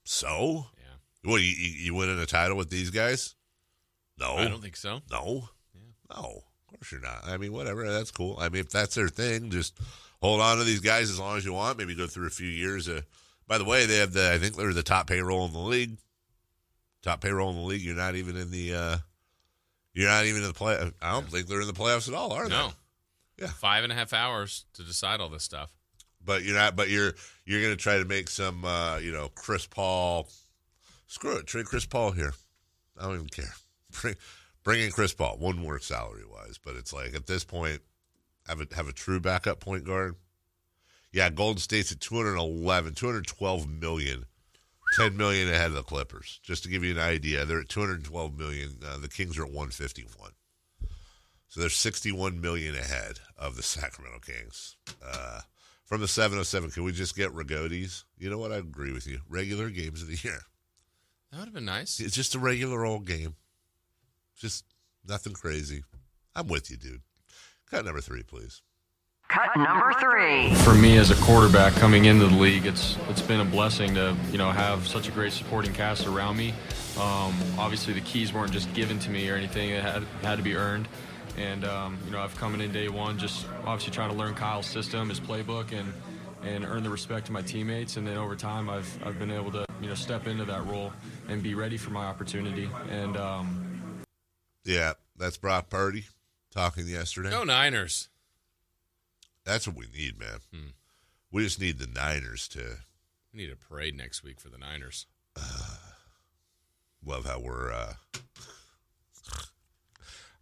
[0.04, 1.32] so Yeah.
[1.32, 3.34] what you, you winning a title with these guys?
[4.20, 5.02] No, I don't think so.
[5.10, 5.50] No,
[6.12, 7.22] no, of course you're not.
[7.26, 8.38] I mean, whatever, that's cool.
[8.40, 9.76] I mean, if that's their thing, just
[10.22, 11.80] hold on to these guys as long as you want.
[11.80, 12.88] Maybe go through a few years.
[12.88, 13.02] Uh,
[13.48, 15.98] by the way, they have the I think they're the top payroll in the league.
[17.06, 17.82] Top payroll in the league.
[17.84, 18.74] You're not even in the.
[18.74, 18.98] uh
[19.94, 20.92] You're not even in the play.
[21.04, 22.50] I don't think they're in the playoffs at all, are they?
[22.50, 22.72] No.
[23.40, 23.48] Yeah.
[23.48, 25.70] Five and a half hours to decide all this stuff.
[26.24, 26.76] But you're not.
[26.76, 27.14] But you're
[27.46, 28.66] you're going to try to make some.
[28.66, 30.28] uh You know, Chris Paul.
[31.06, 31.46] Screw it.
[31.46, 32.34] Trade Chris Paul here.
[33.00, 33.54] I don't even care.
[34.02, 34.16] Bring
[34.64, 35.38] bring in Chris Paul.
[35.38, 37.82] One more salary wise, but it's like at this point,
[38.48, 40.16] have a have a true backup point guard.
[41.14, 44.26] Yeah, Golden State's at 211, 212 million,
[44.96, 46.40] 10 million ahead of the Clippers.
[46.44, 48.78] Just to give you an idea, they're at 212 million.
[48.86, 50.32] Uh, the Kings are at 151.
[51.50, 54.78] So they're 61 million ahead of the Sacramento Kings.
[55.06, 55.42] Uh,
[55.86, 58.04] from the 707, can we just get Rigotis?
[58.18, 58.52] You know what?
[58.52, 59.20] I agree with you.
[59.30, 60.40] Regular games of the year.
[61.32, 62.00] That would have been nice.
[62.00, 63.36] It's just a regular old game.
[64.38, 64.66] Just
[65.08, 65.84] nothing crazy.
[66.36, 67.02] I'm with you, dude.
[67.70, 68.62] Cut number three, please.
[69.36, 70.54] Cut number three.
[70.64, 74.16] For me as a quarterback coming into the league, it's it's been a blessing to
[74.32, 76.54] you know have such a great supporting cast around me.
[76.98, 80.42] Um, obviously, the keys weren't just given to me or anything; it had had to
[80.42, 80.88] be earned.
[81.38, 84.68] And um, you know, I've come in day one, just obviously trying to learn Kyle's
[84.68, 85.92] system, his playbook, and
[86.42, 87.98] and earn the respect of my teammates.
[87.98, 90.94] And then over time, I've I've been able to you know step into that role
[91.28, 92.70] and be ready for my opportunity.
[92.90, 94.02] And um,
[94.64, 96.06] Yeah, that's Brock Purdy
[96.52, 97.32] talking yesterday.
[97.32, 98.08] Go Niners.
[99.46, 100.40] That's what we need, man.
[100.54, 100.70] Hmm.
[101.32, 102.78] We just need the Niners to
[103.34, 105.06] We need a parade next week for the Niners.
[107.06, 107.72] love how we're.
[107.72, 107.94] uh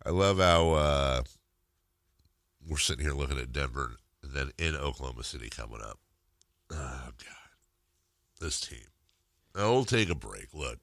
[0.05, 1.23] I love how uh
[2.67, 5.99] we're sitting here looking at Denver and then in Oklahoma City coming up.
[6.71, 7.49] Oh God,
[8.39, 8.87] this team.
[9.55, 10.47] Now, we'll take a break.
[10.53, 10.79] Look,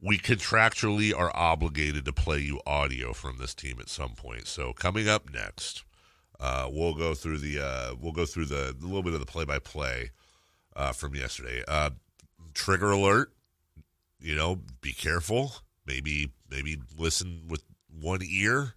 [0.00, 4.46] we contractually are obligated to play you audio from this team at some point.
[4.48, 5.84] So coming up next,
[6.40, 9.26] uh, we'll go through the uh, we'll go through the a little bit of the
[9.26, 10.10] play by play
[10.94, 11.62] from yesterday.
[11.66, 11.90] Uh,
[12.54, 13.32] trigger alert.
[14.20, 15.52] You know, be careful.
[15.86, 17.62] Maybe maybe listen with
[18.00, 18.74] one ear.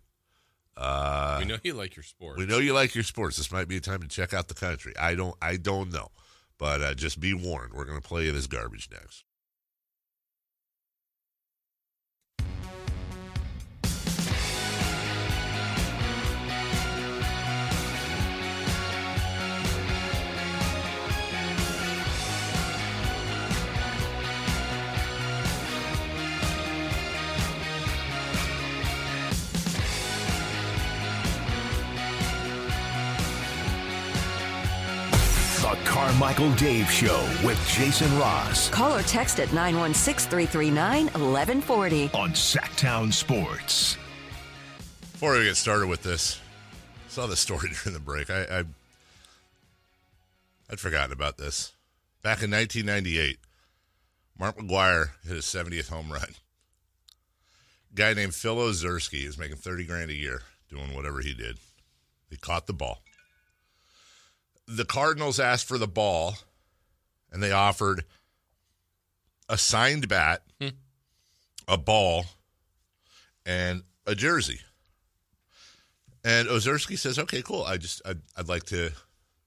[0.78, 2.38] Uh, we know you like your sports.
[2.38, 3.36] we know you like your sports.
[3.38, 4.94] This might be a time to check out the country.
[4.98, 5.36] I don't.
[5.42, 6.10] I don't know,
[6.58, 9.24] But uh, just be warned, we're going to play you this garbage next.
[36.10, 42.10] Carmichael Dave Show with Jason Ross Call or text at 916 339 1140.
[42.16, 43.96] on Sacktown Sports.
[45.12, 46.42] Before we get started with this,
[47.06, 48.32] I saw the story during the break.
[48.32, 48.64] I, I
[50.72, 51.74] I'd forgotten about this.
[52.24, 53.38] Back in 1998,
[54.40, 56.24] Mark McGwire hit his 70th home run.
[57.92, 60.42] A guy named Phil Ozersky is making 30 grand a year
[60.72, 61.60] doing whatever he did.
[62.32, 63.04] He caught the ball.
[64.70, 66.36] The Cardinals asked for the ball,
[67.32, 68.06] and they offered
[69.50, 70.70] a signed bat, hmm.
[71.68, 72.26] a ball,
[73.46, 74.60] and a jersey.
[76.24, 77.64] And Ozersky says, "Okay, cool.
[77.64, 78.92] I just I'd, I'd like to,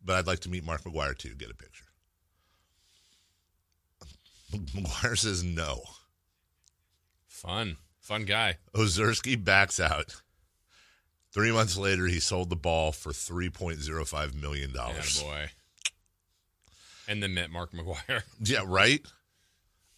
[0.04, 1.84] but I'd like to meet Mark McGwire too, get a picture."
[4.52, 5.82] McGwire says no.
[7.28, 8.58] Fun, fun guy.
[8.74, 10.22] Ozersky backs out.
[11.32, 15.22] Three months later, he sold the ball for three point zero five million dollars.
[15.22, 15.50] boy.
[17.08, 18.22] And then met Mark McGwire.
[18.44, 19.00] Yeah, right.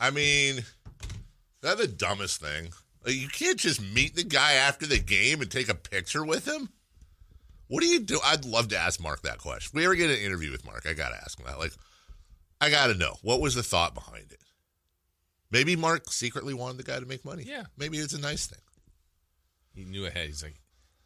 [0.00, 0.64] I mean,
[1.60, 2.68] that's the dumbest thing.
[3.04, 6.46] Like, you can't just meet the guy after the game and take a picture with
[6.48, 6.70] him.
[7.68, 8.18] What do you do?
[8.24, 9.70] I'd love to ask Mark that question.
[9.70, 11.58] If we ever get an interview with Mark, I gotta ask him that.
[11.58, 11.72] Like,
[12.60, 14.40] I gotta know what was the thought behind it.
[15.50, 17.44] Maybe Mark secretly wanted the guy to make money.
[17.46, 17.64] Yeah.
[17.76, 18.58] maybe it's a nice thing.
[19.74, 20.26] He knew ahead.
[20.26, 20.56] He's like,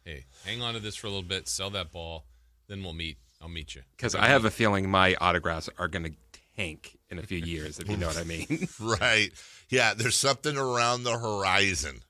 [0.09, 1.47] "Hey, hang on to this for a little bit.
[1.47, 2.25] Sell that ball,
[2.67, 3.17] then we'll meet.
[3.41, 6.11] I'll meet you." Because I have a feeling my autographs are going to
[6.55, 8.67] tank in a few years, if you know what I mean.
[8.79, 9.29] right.
[9.69, 12.01] Yeah, there's something around the horizon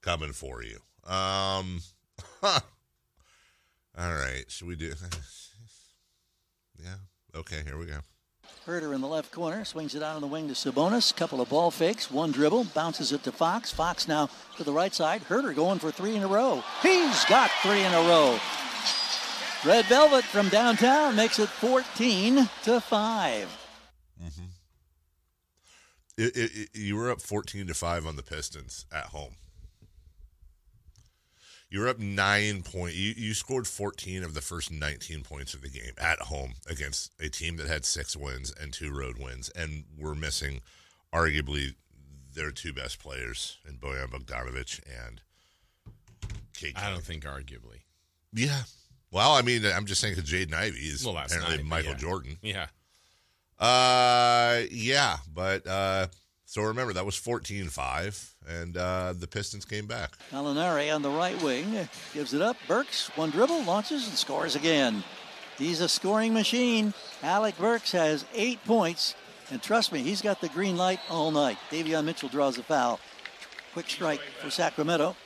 [0.00, 0.78] coming for you.
[1.04, 1.80] Um
[2.40, 2.60] huh.
[3.98, 4.44] All right.
[4.48, 4.94] Should we do
[6.82, 6.96] Yeah.
[7.34, 7.98] Okay, here we go.
[8.66, 11.14] Huerter in the left corner swings it out on the wing to Sabonis.
[11.16, 13.72] Couple of ball fakes, one dribble, bounces it to Fox.
[13.72, 15.22] Fox now to the right side.
[15.28, 16.62] Huerter going for three in a row.
[16.82, 18.38] He's got three in a row.
[19.64, 23.48] Red Velvet from downtown makes it 14 to five.
[24.22, 24.42] Mm-hmm.
[26.18, 29.34] It, it, it- you were up 14 to 5 on the Pistons at home.
[31.72, 35.62] You were up 9 point you, you scored 14 of the first 19 points of
[35.62, 39.48] the game at home against a team that had 6 wins and 2 road wins
[39.56, 40.60] and were missing
[41.14, 41.74] arguably
[42.34, 45.22] their two best players in Bojan Bogdanovic and
[46.54, 47.80] Cade I don't think arguably.
[48.34, 48.64] Yeah.
[49.10, 51.96] Well, I mean, I'm just saying because Jaden Ivey is Well, apparently night, Michael yeah.
[51.96, 52.38] Jordan.
[52.42, 52.66] Yeah.
[53.58, 56.08] Uh, yeah, but uh,
[56.52, 60.18] so remember that was 14-5, and uh, the Pistons came back.
[60.32, 62.58] Alinari on the right wing gives it up.
[62.68, 65.02] Burks, one dribble, launches and scores again.
[65.56, 66.92] He's a scoring machine.
[67.22, 69.14] Alec Burks has eight points,
[69.50, 71.56] and trust me, he's got the green light all night.
[71.70, 73.00] Davion Mitchell draws a foul.
[73.72, 75.16] Quick strike for Sacramento.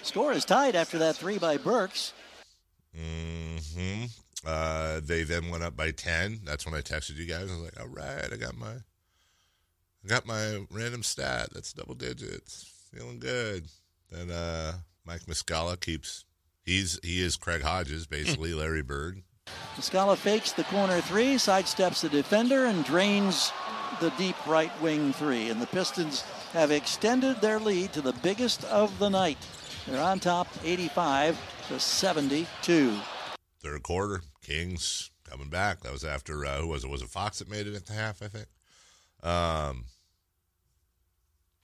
[0.00, 2.14] Score is tied after that three by Burks.
[2.98, 4.04] Mm-hmm.
[4.46, 6.40] Uh, they then went up by 10.
[6.42, 7.50] That's when I texted you guys.
[7.50, 8.76] I was like, all right, I got my,
[10.04, 11.50] I got my random stat.
[11.52, 12.70] That's double digits.
[12.92, 13.66] Feeling good.
[14.10, 14.72] Then uh,
[15.04, 16.24] Mike Muscala keeps.
[16.64, 19.22] He's he is Craig Hodges, basically Larry Bird.
[19.76, 23.52] Muscala fakes the corner three, sidesteps the defender, and drains
[24.00, 25.50] the deep right wing three.
[25.50, 29.38] And the Pistons have extended their lead to the biggest of the night.
[29.86, 32.96] They're on top 85 to 72.
[33.62, 35.80] Third quarter, Kings coming back.
[35.80, 36.90] That was after uh, who was it?
[36.90, 38.22] Was it Fox that made it at the half?
[38.22, 38.46] I think.
[39.22, 39.84] Um,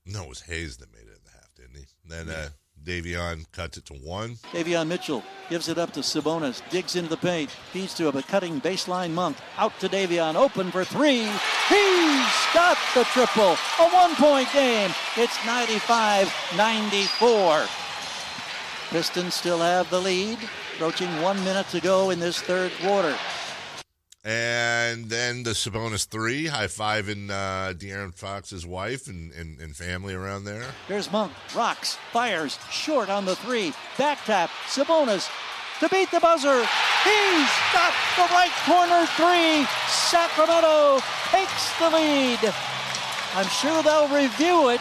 [0.04, 1.86] no, it was Hayes that made it in the half, didn't he?
[2.08, 2.48] then uh,
[2.84, 4.36] Davion cuts it to one.
[4.52, 8.60] Davion Mitchell gives it up to Sabonis, digs into the paint, feeds to a cutting
[8.60, 9.36] baseline monk.
[9.58, 11.22] Out to Davion, open for three.
[11.68, 13.56] He's got the triple.
[13.80, 14.90] A one point game.
[15.16, 17.66] It's 95 94.
[18.90, 20.38] Pistons still have the lead,
[20.74, 23.16] approaching one minute to go in this third quarter.
[24.26, 30.14] And then the Sabonis three, high fiving uh, De'Aaron Fox's wife and, and, and family
[30.14, 30.64] around there.
[30.88, 33.72] Here's Monk, rocks, fires, short on the three.
[33.96, 35.30] Back tap, Sabonis
[35.78, 36.58] to beat the buzzer.
[37.04, 39.64] He's got the right corner three.
[39.86, 40.98] Sacramento
[41.30, 42.52] takes the lead.
[43.36, 44.80] I'm sure they'll review it,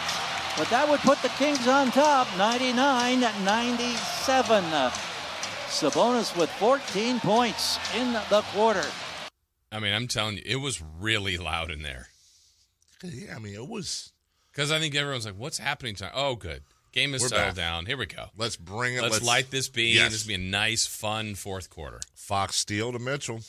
[0.58, 4.64] but that would put the Kings on top 99 97.
[5.68, 8.84] Sabonis with 14 points in the quarter.
[9.76, 12.08] I mean, I'm telling you, it was really loud in there.
[13.04, 14.10] Yeah, I mean, it was.
[14.50, 16.12] Because I think everyone's like, what's happening tonight?
[16.14, 16.62] Oh, good.
[16.92, 17.56] Game is We're settled back.
[17.56, 17.84] down.
[17.84, 18.28] Here we go.
[18.38, 19.02] Let's bring it.
[19.02, 19.96] Let's, let's light this beam.
[19.96, 20.12] Yes.
[20.12, 22.00] This will be a nice, fun fourth quarter.
[22.14, 23.40] Fox steal to Mitchell.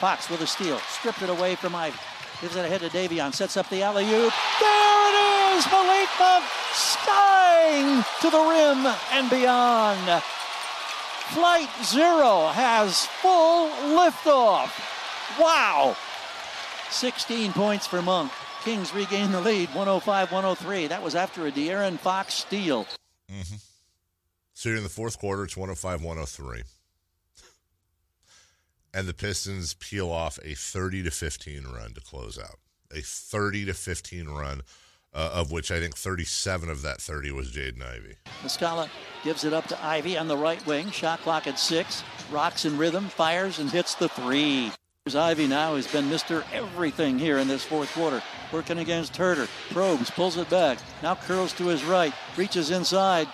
[0.00, 1.96] Fox with a steal, stripped it away from Ivey.
[2.40, 4.34] Gives it ahead to Davion, sets up the alley oop.
[4.58, 5.66] There it is!
[5.70, 10.20] Malik Monk skying to the rim and beyond.
[11.30, 14.72] Flight Zero has full liftoff.
[15.38, 15.96] Wow!
[16.90, 18.32] 16 points for Monk.
[18.64, 20.86] Kings regain the lead, 105 103.
[20.88, 22.84] That was after a De'Aaron Fox steal.
[23.30, 23.56] Mm-hmm.
[24.54, 25.44] So you're in the fourth quarter.
[25.44, 26.62] It's 105 103.
[28.94, 32.58] And the Pistons peel off a 30 to 15 run to close out.
[32.90, 34.62] A 30 to 15 run,
[35.12, 38.16] uh, of which I think 37 of that 30 was Jaden Ivey.
[38.42, 38.88] Muscala
[39.22, 40.90] gives it up to Ivey on the right wing.
[40.90, 42.02] Shot clock at six.
[42.32, 44.72] Rocks in rhythm, fires and hits the three.
[45.14, 46.42] Ivey now has been Mr.
[46.52, 48.22] Everything here in this fourth quarter.
[48.50, 49.48] Working against Huerter.
[49.70, 50.78] Probes, pulls it back.
[51.02, 52.12] Now curls to his right.
[52.36, 53.28] Reaches inside.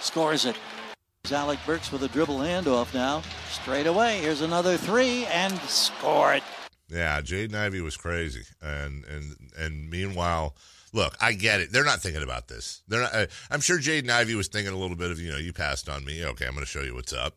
[0.00, 0.56] Scores it.
[1.30, 3.22] Alec Burks with a dribble handoff now.
[3.50, 4.20] Straight away.
[4.20, 6.42] Here's another three and score it.
[6.88, 10.54] Yeah, Jaden Ivey was crazy, and and and meanwhile,
[10.92, 11.72] look, I get it.
[11.72, 12.82] They're not thinking about this.
[12.86, 13.12] They're not.
[13.12, 15.88] Uh, I'm sure Jaden Ivey was thinking a little bit of you know, you passed
[15.88, 16.24] on me.
[16.24, 17.34] Okay, I'm going to show you what's up.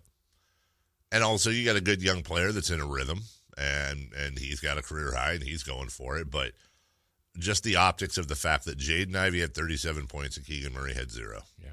[1.11, 3.21] And also, you got a good young player that's in a rhythm,
[3.59, 6.31] and and he's got a career high, and he's going for it.
[6.31, 6.53] But
[7.37, 10.93] just the optics of the fact that Jaden Ivey had 37 points and Keegan Murray
[10.93, 11.41] had zero.
[11.61, 11.71] Yeah.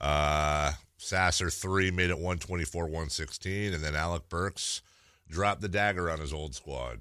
[0.00, 4.82] Uh, Sasser three made it 124 116, and then Alec Burks
[5.28, 7.00] dropped the dagger on his old squad.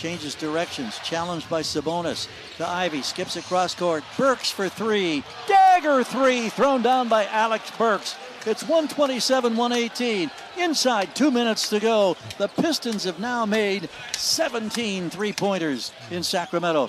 [0.00, 0.98] Changes directions.
[1.00, 2.26] Challenged by Sabonis.
[2.56, 3.02] The Ivey.
[3.02, 4.02] Skips across court.
[4.16, 5.22] Burks for three.
[5.46, 6.48] Dagger three.
[6.48, 8.16] Thrown down by Alex Burks.
[8.46, 10.30] It's 127 118.
[10.56, 12.16] Inside two minutes to go.
[12.38, 16.88] The Pistons have now made 17 three pointers in Sacramento.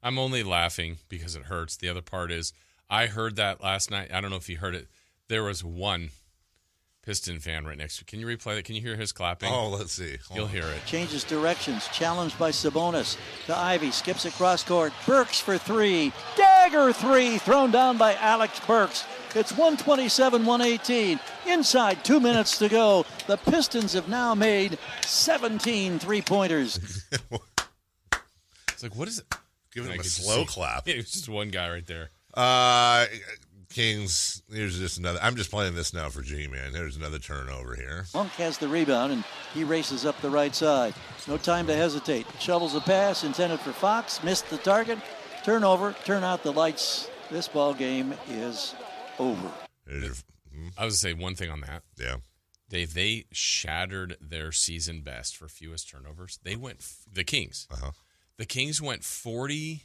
[0.00, 1.76] I'm only laughing because it hurts.
[1.76, 2.52] The other part is
[2.88, 4.12] I heard that last night.
[4.14, 4.86] I don't know if you heard it.
[5.26, 6.10] There was one
[7.04, 8.04] Piston fan right next to.
[8.04, 8.64] Can you replay that?
[8.64, 9.50] Can you hear his clapping?
[9.52, 10.16] Oh, let's see.
[10.28, 10.50] Hold You'll on.
[10.52, 10.86] hear it.
[10.86, 11.86] Changes directions.
[11.88, 13.16] Challenged by Sabonis.
[13.46, 13.90] To Ivey.
[13.90, 14.92] Skips across court.
[15.06, 16.12] Burks for three.
[16.36, 17.36] Dagger three.
[17.38, 19.04] Thrown down by Alex Burks.
[19.34, 21.20] It's 127 118.
[21.46, 23.04] Inside two minutes to go.
[23.26, 27.04] The Pistons have now made 17 three pointers.
[28.72, 29.26] It's like what is it?
[29.72, 30.84] Give And him I a could just slow clap.
[30.88, 32.10] Yeah, it was just one guy right there.
[32.34, 33.06] Uh,
[33.74, 34.42] Kings.
[34.52, 35.18] Here's just another.
[35.20, 36.72] I'm just playing this now for G man.
[36.72, 38.06] There's another turnover here.
[38.14, 40.94] Monk has the rebound and he races up the right side.
[41.26, 42.26] No time to hesitate.
[42.38, 44.22] Shovels a pass intended for Fox.
[44.22, 44.98] Missed the target.
[45.44, 45.94] Turnover.
[46.04, 47.10] Turn out the lights.
[47.30, 48.74] This ball game is
[49.18, 49.50] over.
[49.86, 51.82] There's- hmm, I was gonna say one thing on that.
[51.98, 52.16] Yeah.
[52.68, 56.38] Dave, they shattered their season best for fewest turnovers.
[56.42, 57.66] They went f- the Kings.
[57.70, 57.90] Uh-huh.
[58.36, 59.84] The Kings went forty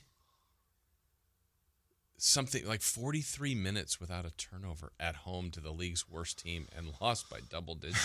[2.21, 6.67] something like forty three minutes without a turnover at home to the league's worst team
[6.77, 7.99] and lost by double digits.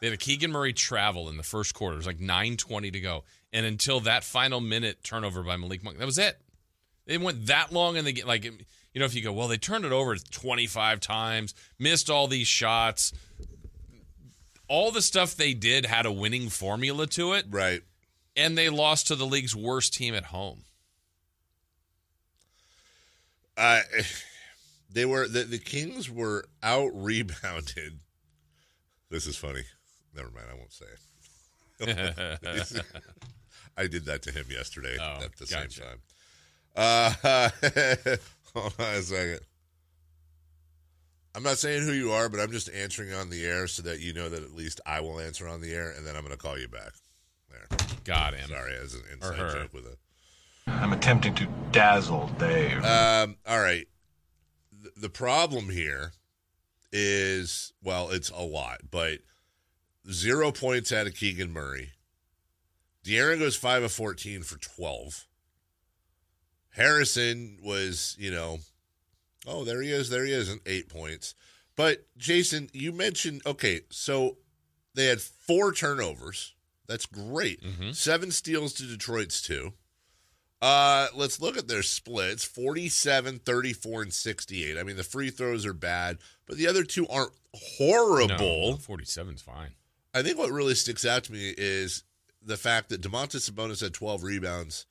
[0.00, 1.94] they had a Keegan Murray travel in the first quarter.
[1.94, 5.82] It was like nine twenty to go, and until that final minute turnover by Malik
[5.82, 6.38] Monk, that was it.
[7.06, 8.52] They went that long and they get like you
[8.96, 13.12] know if you go well they turned it over 25 times missed all these shots
[14.68, 17.82] all the stuff they did had a winning formula to it Right.
[18.36, 20.62] and they lost to the league's worst team at home
[23.60, 23.80] Uh,
[24.90, 28.00] they were the, the Kings were out rebounded.
[29.10, 29.62] This is funny.
[30.14, 30.46] Never mind.
[30.50, 30.86] I won't say
[31.80, 32.84] it.
[33.76, 35.70] I did that to him yesterday Oh, at the gotcha.
[35.70, 35.98] same time.
[36.76, 37.10] Uh,
[38.54, 39.40] hold on a second.
[41.34, 44.00] I'm not saying who you are, but I'm just answering on the air so that
[44.00, 46.36] you know that at least I will answer on the air, and then I'm going
[46.36, 46.92] to call you back.
[47.48, 47.66] There.
[48.04, 49.96] got him Sorry, as an inside joke with a.
[50.80, 52.84] I'm attempting to dazzle Dave.
[52.84, 53.86] Um, all right.
[54.72, 56.12] The, the problem here
[56.92, 59.20] is, well, it's a lot, but
[60.10, 61.90] zero points out of Keegan Murray.
[63.04, 65.26] De'Aaron goes 5 of 14 for 12.
[66.70, 68.58] Harrison was, you know,
[69.46, 71.34] oh, there he is, there he is, and eight points.
[71.76, 74.36] But, Jason, you mentioned, okay, so
[74.94, 76.54] they had four turnovers.
[76.86, 77.62] That's great.
[77.92, 79.72] Seven steals to Detroit's two.
[80.62, 84.76] Uh, let's look at their splits 47, 34, and 68.
[84.78, 88.72] I mean, the free throws are bad, but the other two aren't horrible.
[88.72, 89.70] no, 47's fine
[90.12, 92.02] I think what really sticks out to me is
[92.42, 94.86] the fact that Domantas Sabonis had 12 rebounds,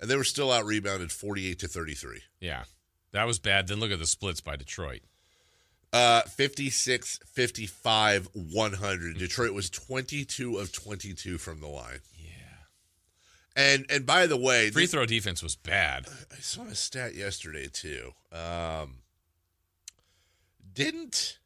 [0.00, 2.20] and they were still out rebounded 48 to 33.
[2.40, 2.64] yeah
[3.12, 5.00] that was bad then look at the splits by detroit
[5.92, 9.18] Uh, 56, 55, 100.
[9.18, 11.98] Detroit was 22 of 22 from the line.
[13.54, 16.06] And and by the way, Free throw defense was bad.
[16.30, 18.12] I saw a stat yesterday too.
[18.32, 18.98] Um,
[20.72, 21.38] didn't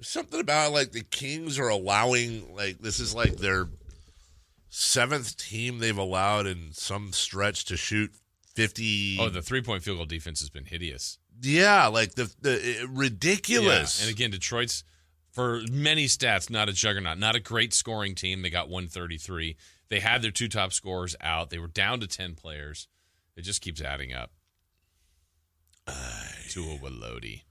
[0.00, 3.68] something about like the Kings are allowing like this is like their
[4.68, 8.10] seventh team they've allowed in some stretch to shoot
[8.54, 9.16] fifty.
[9.18, 11.18] Oh, the three point field goal defense has been hideous.
[11.40, 14.00] yeah, like the the uh, ridiculous.
[14.00, 14.06] Yeah.
[14.06, 14.84] And again, Detroit's
[15.30, 18.42] for many stats not a juggernaut, not a great scoring team.
[18.42, 19.56] They got 133.
[19.90, 21.50] They had their two top scorers out.
[21.50, 22.88] They were down to 10 players.
[23.36, 24.32] It just keeps adding up.
[25.86, 27.42] to a Walodi.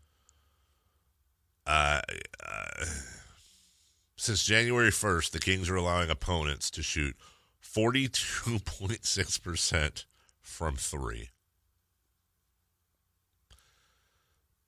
[1.65, 2.01] uh,
[2.45, 2.85] uh,
[4.15, 7.15] since January 1st, the Kings are allowing opponents to shoot
[7.63, 10.05] 42.6%
[10.41, 11.29] from three.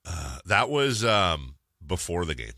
[0.05, 1.55] Uh, that was um,
[1.86, 2.53] before the game.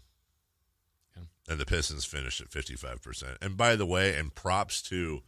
[1.50, 3.38] And the Pistons finished at 55%.
[3.42, 5.22] And by the way, and props to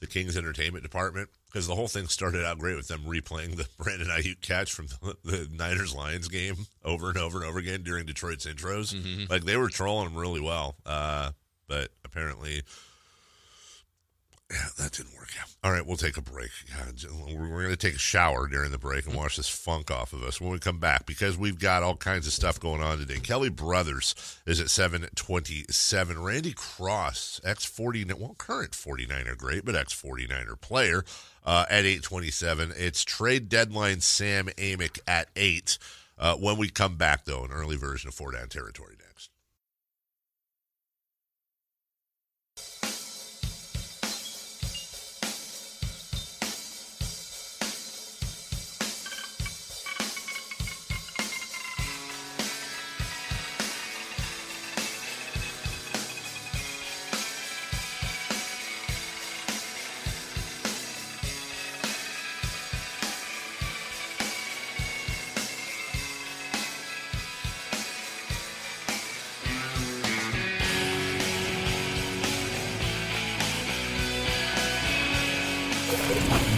[0.00, 3.68] the Kings entertainment department because the whole thing started out great with them replaying the
[3.78, 7.82] Brandon Aiyuk catch from the, the Niners Lions game over and over and over again
[7.82, 8.94] during Detroit's intros.
[8.94, 9.28] Mhm.
[9.28, 11.32] Like they were trolling them really well, uh,
[11.68, 12.62] but apparently,
[14.50, 15.48] yeah, that didn't work out.
[15.62, 16.50] All right, we'll take a break.
[17.28, 20.24] We're going to take a shower during the break and wash this funk off of
[20.24, 23.18] us when we come back because we've got all kinds of stuff going on today.
[23.20, 24.14] Kelly Brothers
[24.46, 26.20] is at 727.
[26.20, 31.04] Randy Cross, ex 49, well, current 49er great, but ex 49er player
[31.44, 32.72] uh, at 827.
[32.76, 35.78] It's trade deadline Sam Amick at 8.
[36.18, 39.30] Uh, when we come back, though, an early version of Four Down Territory next.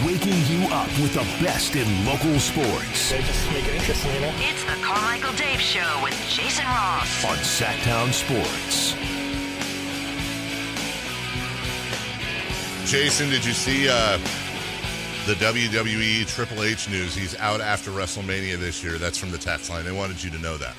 [0.05, 4.19] Waking you up with the best in local sports They just make it interesting, you
[4.21, 4.33] know?
[4.37, 7.23] It's the Carmichael Dave Show with Jason Ross.
[7.23, 8.95] on Sactown Sports.
[12.89, 14.17] Jason, did you see uh,
[15.25, 17.15] the WWE Triple H news?
[17.15, 18.97] He's out after WrestleMania this year.
[18.97, 19.85] That's from the text line.
[19.85, 20.75] They wanted you to know that.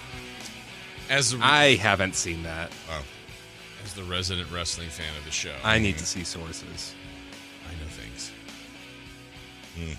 [1.09, 2.71] As I haven't seen that.
[2.91, 3.03] Oh.
[3.85, 6.95] As the resident wrestling fan of the show, I need to see sources.
[9.79, 9.97] I.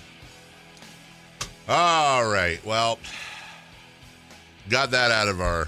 [1.67, 2.63] All right.
[2.65, 2.99] Well,
[4.69, 5.67] got that out of our.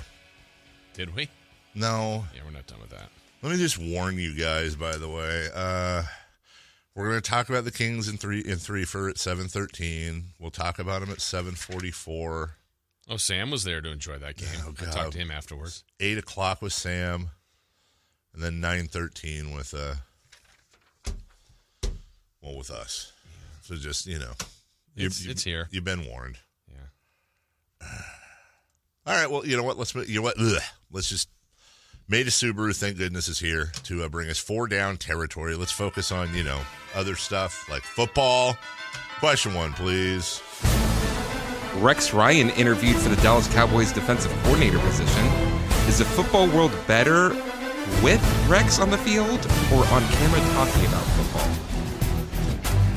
[0.94, 1.30] Did we?
[1.74, 2.26] No.
[2.36, 3.10] Yeah, we're not done with that.
[3.42, 4.76] Let me just warn you guys.
[4.76, 6.04] By the way, uh,
[6.96, 10.26] we're going to talk about the Kings in three in three for at seven thirteen.
[10.40, 12.52] We'll talk about them at seven forty four.
[13.10, 14.50] Oh, Sam was there to enjoy that game.
[14.66, 15.84] Oh, I talked to him afterwards.
[16.00, 17.30] Eight o'clock with Sam,
[18.34, 19.96] and then nine thirteen with uh,
[22.42, 23.14] well, with us.
[23.68, 24.32] So just you know,
[24.96, 25.68] you- It's- you- it's here.
[25.72, 26.38] You've been warned.
[26.72, 27.88] Yeah.
[29.06, 29.30] All right.
[29.30, 29.78] Well, you know what?
[29.78, 30.36] Let's you know what?
[30.40, 30.62] Ugh.
[30.92, 31.28] Let's just.
[32.10, 35.56] Maita Subaru, thank goodness, is here to uh, bring us four down territory.
[35.58, 36.62] Let's focus on you know
[36.96, 38.56] other stuff like football.
[39.20, 40.42] Question one, please.
[41.76, 45.26] Rex Ryan interviewed for the Dallas Cowboys defensive coordinator position.
[45.90, 47.30] Is the football world better
[48.02, 51.67] with Rex on the field or on camera talking about football?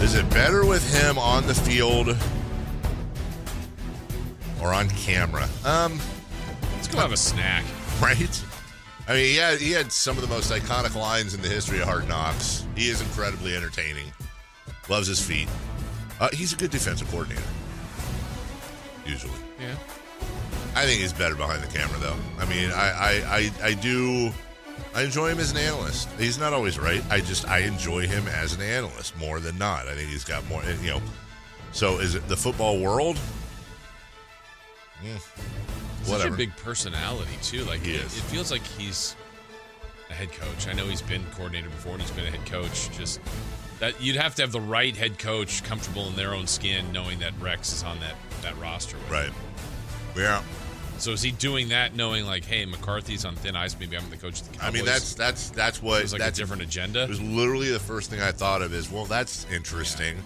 [0.01, 2.17] Is it better with him on the field
[4.63, 5.49] or on camera?
[5.65, 6.01] Um,
[6.75, 7.65] Let's go have a snack.
[8.03, 8.45] right?
[9.07, 11.81] I mean, he had, he had some of the most iconic lines in the history
[11.81, 12.65] of Hard Knocks.
[12.77, 14.11] He is incredibly entertaining.
[14.89, 15.49] Loves his feet.
[16.19, 17.43] Uh, he's a good defensive coordinator.
[19.05, 19.33] Usually.
[19.61, 19.75] Yeah.
[20.75, 22.17] I think he's better behind the camera, though.
[22.39, 24.33] I mean, I, I, I, I do.
[24.95, 26.09] I enjoy him as an analyst.
[26.19, 27.03] He's not always right.
[27.11, 29.87] I just I enjoy him as an analyst more than not.
[29.87, 30.63] I think he's got more.
[30.83, 31.03] You know.
[31.73, 33.17] So is it the football world?
[35.05, 35.19] Mm,
[36.03, 36.35] Such whatever.
[36.35, 37.65] a big personality too.
[37.65, 38.17] Like He it, is.
[38.19, 39.15] it feels like he's
[40.11, 40.67] a head coach.
[40.69, 42.91] I know he's been coordinator before and he's been a head coach.
[42.91, 43.21] Just
[43.79, 47.21] that you'd have to have the right head coach comfortable in their own skin, knowing
[47.21, 48.97] that Rex is on that that roster.
[48.99, 49.27] With Right.
[49.27, 49.35] him.
[50.17, 50.43] Yeah.
[51.01, 53.75] So is he doing that, knowing like, hey, McCarthy's on thin ice?
[53.81, 54.69] Maybe I'm the coach of the Cowboys.
[54.69, 57.05] I mean, that's that's that's what It was like that's a different agenda.
[57.05, 60.23] It was literally the first thing I thought of is, well, that's interesting.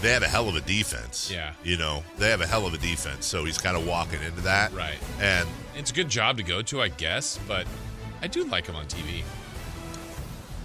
[0.00, 1.30] they have a hell of a defense.
[1.32, 1.52] Yeah.
[1.62, 3.26] You know, they have a hell of a defense.
[3.26, 4.72] So he's kind of walking into that.
[4.72, 4.98] Right.
[5.20, 7.66] And It's a good job to go to, I guess, but
[8.20, 9.22] I do like him on TV.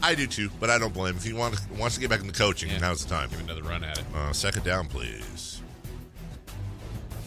[0.01, 1.17] I do too, but I don't blame him.
[1.17, 3.29] If he wants, wants to get back into coaching, now's the time.
[3.29, 4.05] Give another run at it.
[4.15, 5.61] Uh, second down, please.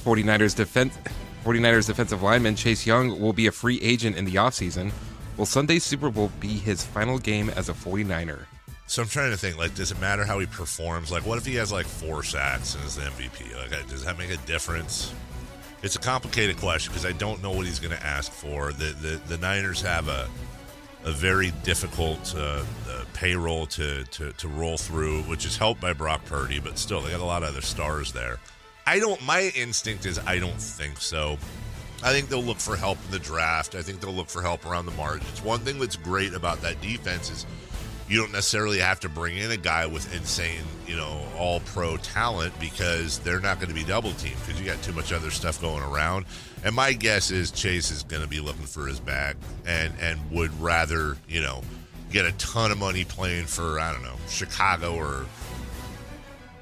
[0.05, 0.97] 49ers defense
[1.45, 4.93] 49ers defensive lineman Chase Young will be a free agent in the offseason.
[5.37, 8.45] Will Sunday's Super Bowl be his final game as a 49er?
[8.87, 11.11] So I'm trying to think, like, does it matter how he performs?
[11.11, 13.57] Like, what if he has like four sacks and is the MVP?
[13.57, 15.15] Like, does that make a difference?
[15.83, 18.73] It's a complicated question because I don't know what he's going to ask for.
[18.73, 20.29] The, the the Niners have a
[21.05, 25.95] a very difficult uh, uh, payroll to, to to roll through, which is helped by
[25.95, 28.39] Brock Purdy, but still they got a lot of other stars there.
[28.91, 29.25] I don't.
[29.25, 31.39] My instinct is I don't think so.
[32.03, 33.77] I think they'll look for help in the draft.
[33.77, 35.41] I think they'll look for help around the margins.
[35.45, 37.47] One thing that's great about that defense is
[38.09, 41.99] you don't necessarily have to bring in a guy with insane, you know, all pro
[41.99, 45.31] talent because they're not going to be double teamed because you got too much other
[45.31, 46.27] stuff going around.
[46.65, 49.37] And my guess is Chase is going to be looking for his bag
[49.67, 51.63] and and would rather, you know,
[52.11, 55.27] get a ton of money playing for I don't know Chicago or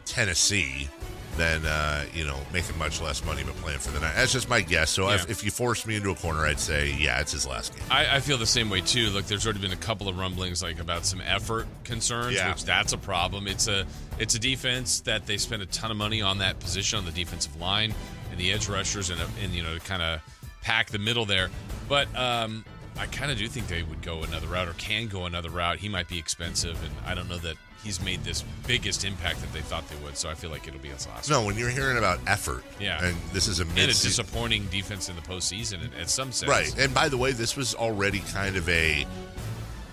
[0.04, 0.90] Tennessee
[1.36, 4.14] than uh, you know making much less money but playing for the night.
[4.16, 4.90] That's just my guess.
[4.90, 5.30] So if, Yeah.
[5.30, 7.84] if you force me into a corner, I'd say yeah, it's his last game.
[7.90, 9.10] I, I feel the same way too.
[9.10, 12.50] Look, there's already been a couple of rumblings like about some effort concerns, Yeah.
[12.50, 13.46] which that's a problem.
[13.46, 13.86] It's a
[14.18, 17.12] it's a defense that they spend a ton of money on that position on the
[17.12, 17.94] defensive line
[18.30, 20.20] and the edge rushers and and you know to kind of
[20.62, 21.50] pack the middle there.
[21.88, 22.64] But um,
[22.98, 25.78] I kind of do think they would go another route or can go another route.
[25.78, 29.52] He might be expensive, and I don't know that he's made this biggest impact that
[29.52, 30.16] they thought they would.
[30.16, 31.30] So I feel like it'll be his last.
[31.30, 33.04] No, when you're hearing about effort, Yeah.
[33.04, 36.50] and this is a and a disappointing defense in the postseason in, in some sense.
[36.50, 36.76] Right.
[36.78, 39.06] And by the way, this was already kind of a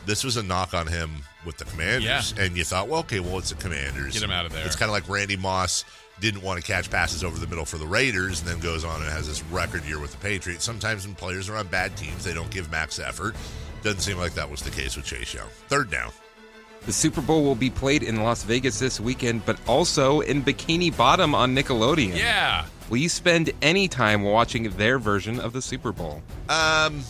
[0.06, 1.12] this was a knock on him
[1.46, 2.34] with the Commanders.
[2.38, 4.14] And you thought, well, okay, well, it's the Commanders.
[4.14, 4.66] Get him out of there.
[4.66, 5.84] It's kind of like Randy Moss
[6.20, 9.02] didn't want to catch passes over the middle for the Raiders and then goes on
[9.02, 10.64] and has this record year with the Patriots.
[10.64, 13.36] Sometimes when players are on bad teams, they don't give max effort.
[13.84, 15.48] Doesn't seem like that was the case with Chase Young.
[15.68, 16.12] Third down.
[16.86, 20.96] The Super Bowl will be played in Las Vegas this weekend, but also in Bikini
[20.96, 22.16] Bottom on Nickelodeon.
[22.16, 22.66] Yeah.
[22.90, 26.22] Will you spend any time watching their version of the Super Bowl?
[26.48, 27.02] Um,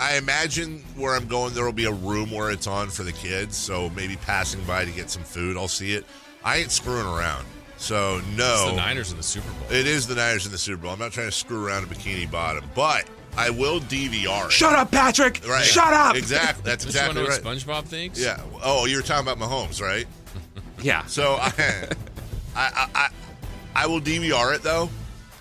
[0.00, 3.12] I imagine where I'm going, there will be a room where it's on for the
[3.12, 3.56] kids.
[3.56, 6.06] So maybe passing by to get some food, I'll see it.
[6.42, 7.44] I ain't screwing around.
[7.78, 9.68] So no, It's the Niners in the Super Bowl.
[9.70, 10.92] It is the Niners in the Super Bowl.
[10.92, 13.06] I'm not trying to screw around a Bikini Bottom, but
[13.36, 14.52] I will DVR it.
[14.52, 15.40] Shut up, Patrick!
[15.48, 15.64] Right.
[15.64, 16.16] Shut up!
[16.16, 16.62] Exactly.
[16.64, 17.66] That's Just wanna exactly know right.
[17.66, 18.20] what SpongeBob thinks.
[18.20, 18.40] Yeah.
[18.62, 20.06] Oh, you were talking about Mahomes, right?
[20.80, 21.04] Yeah.
[21.06, 21.52] So I,
[22.54, 23.08] I, I, I,
[23.74, 24.88] I will DVR it though,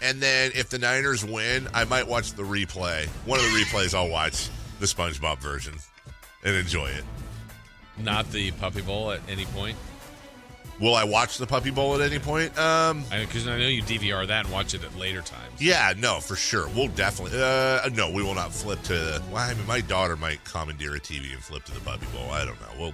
[0.02, 3.06] and then if the Niners win, I might watch the replay.
[3.28, 5.76] One of the replays I'll watch the SpongeBob version
[6.44, 7.04] and enjoy it.
[8.00, 9.78] Not the Puppy Bowl at any point.
[10.80, 12.56] Will I watch the Puppy Bowl at any point?
[12.58, 15.60] Um, Because I, know you DVR that and watch it at later times.
[15.60, 16.68] yeah, no, for sure.
[16.70, 17.40] We'll definitely.
[17.42, 18.94] Uh, no, we will not flip to.
[18.94, 22.06] The, well, I mean, my daughter might commandeer a TV and flip to the Puppy
[22.16, 22.30] Bowl.
[22.32, 22.68] I don't know.
[22.80, 22.94] We'll.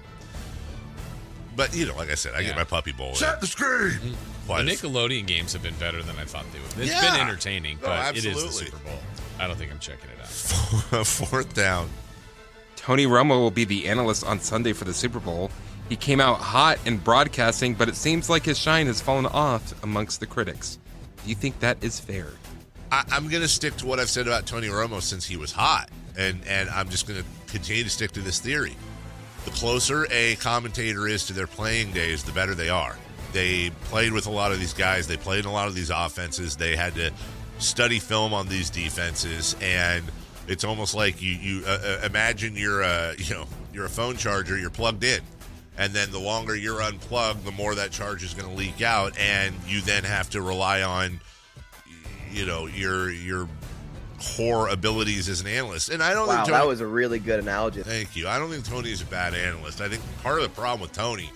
[1.55, 3.13] But you know, like I said, I get my Puppy Bowl.
[3.15, 4.15] Set the screen.
[4.47, 6.69] The Nickelodeon games have been better than I thought they would.
[6.79, 7.11] It's Yeah.
[7.11, 8.49] been entertaining, No, but it is the.
[8.51, 8.97] Super Bowl.
[9.39, 10.27] I don't think I'm checking it out.
[11.07, 11.89] Fourth down.
[12.75, 15.51] Tony Romo will be the analyst on Sunday for the Super Bowl.
[15.93, 19.83] He came out hot in broadcasting, but it seems like his shine has fallen off
[19.83, 20.79] amongst the critics.
[21.23, 22.29] Do you think that is fair?
[22.91, 25.51] I, I'm going to stick to what I've said about Tony Romo since he was
[25.51, 28.75] hot, and and I'm just going to continue to stick to this theory.
[29.45, 32.97] The closer a commentator is to their playing days, the better they are.
[33.31, 35.05] They played with a lot of these guys.
[35.05, 36.55] They played in a lot of these offenses.
[36.55, 37.11] They had to
[37.59, 40.03] study film on these defenses, and
[40.47, 44.17] it's almost like you you uh, uh, imagine you're a you know you're a phone
[44.17, 44.57] charger.
[44.57, 45.21] You're plugged in,
[45.77, 49.17] and then the longer you're unplugged, the more that charge is going to leak out,
[49.17, 51.19] and you then have to rely on
[52.31, 53.47] you know your your
[54.37, 55.89] core abilities as an analyst.
[55.89, 57.83] And I don't Wow, think Tony, that was a really good analogy.
[57.83, 58.27] Thank you.
[58.27, 59.81] I don't think Tony is a bad analyst.
[59.81, 61.29] I think part of the problem with Tony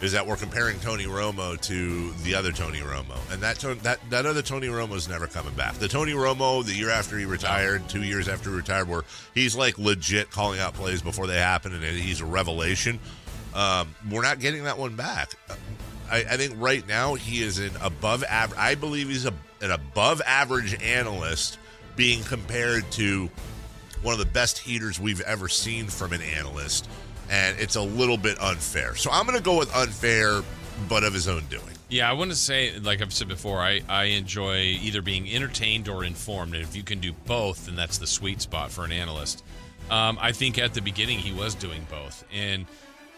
[0.00, 4.24] is that we're comparing Tony Romo to the other Tony Romo, and that that that
[4.24, 5.74] other Tony Romo is never coming back.
[5.74, 9.02] The Tony Romo the year after he retired, two years after he retired, where
[9.34, 12.98] he's like legit calling out plays before they happen, and he's a revelation.
[13.54, 15.32] Um, we're not getting that one back.
[16.10, 18.58] I, I think right now he is an above average.
[18.58, 21.58] I believe he's a, an above average analyst
[21.96, 23.30] being compared to
[24.02, 26.88] one of the best heaters we've ever seen from an analyst,
[27.28, 28.94] and it's a little bit unfair.
[28.96, 30.40] So I'm going to go with unfair,
[30.88, 31.64] but of his own doing.
[31.90, 35.88] Yeah, I want to say, like I've said before, I, I enjoy either being entertained
[35.88, 36.54] or informed.
[36.54, 39.42] And if you can do both, then that's the sweet spot for an analyst.
[39.90, 42.24] Um, I think at the beginning he was doing both.
[42.32, 42.66] And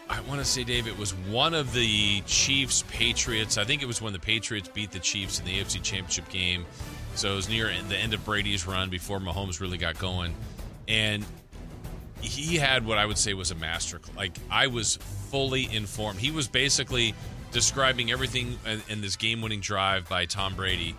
[0.09, 3.57] I want to say, Dave, it was one of the Chiefs Patriots.
[3.57, 6.65] I think it was when the Patriots beat the Chiefs in the AFC Championship game.
[7.15, 10.35] So it was near the end of Brady's run before Mahomes really got going.
[10.87, 11.25] And
[12.21, 13.99] he had what I would say was a master.
[14.15, 14.97] Like, I was
[15.29, 16.19] fully informed.
[16.19, 17.13] He was basically
[17.51, 18.57] describing everything
[18.89, 20.95] in, this game winning drive by Tom Brady.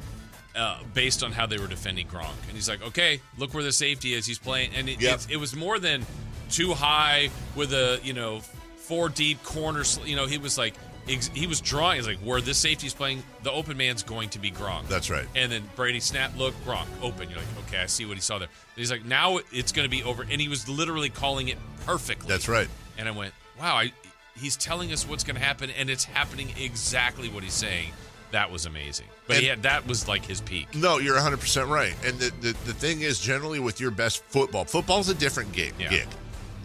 [0.57, 3.73] Uh, based on how they were defending Gronk, and he's like, "Okay, look where the
[3.73, 4.25] safety is.
[4.25, 5.13] He's playing." And it, Yep.
[5.15, 6.07] it's- it was more than
[6.49, 8.41] too high with a you know
[8.89, 9.85] four deep corner.
[9.85, 10.75] sl- You know, he was like
[11.07, 11.97] he was drawing.
[11.99, 14.89] He's like where this safety's playing, the open man's going to be Gronk.
[14.89, 15.27] That's right.
[15.35, 17.29] And then Brady snap, look, Gronk open.
[17.29, 18.49] You're like, okay, I see what he saw there.
[18.49, 21.59] And he's like, now it's going to be over, and he was literally calling it
[21.85, 22.27] perfectly.
[22.29, 22.69] That's right.
[22.97, 23.93] And I went, wow, I,
[24.41, 27.91] he's telling us what's going to happen, and it's happening exactly what he's saying.
[28.31, 29.07] That was amazing.
[29.27, 30.75] But And- yeah, that was like his peak.
[30.75, 31.95] No, you're 100% right.
[32.05, 35.75] And the, the, the thing is, generally, with your best football, football's a different gig.
[35.79, 35.91] Yeah.
[35.91, 36.09] gig.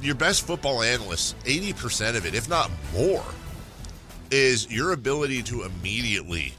[0.01, 3.23] Your best football analysts, 80% of it, if not more,
[4.31, 6.53] is your ability to immediately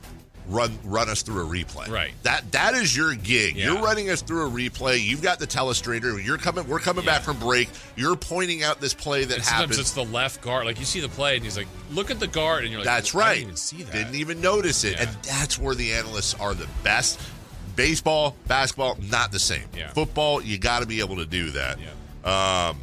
[0.48, 1.88] run run us through a replay.
[1.88, 2.12] Right.
[2.24, 3.54] That that is your gig.
[3.56, 3.66] Yeah.
[3.72, 5.00] You're running us through a replay.
[5.00, 6.22] You've got the telestrator.
[6.24, 6.66] You're coming.
[6.66, 7.68] We're coming back from break.
[7.96, 9.78] You're pointing out this play that And happened.
[9.78, 10.66] it's the left guard.
[10.66, 12.86] Like you see the play, and he's like, look at the guard, and you're like,
[12.86, 13.34] That's "Well, I right.
[13.36, 13.92] didn't even see that.
[13.92, 14.94] Didn't even notice it.
[14.94, 15.02] Yeah.
[15.08, 17.20] And that's where the analysts are the best.
[17.76, 19.62] Baseball, basketball, not the same.
[19.76, 19.90] Yeah.
[19.92, 21.78] Football, you got to be able to do that.
[22.24, 22.78] Um,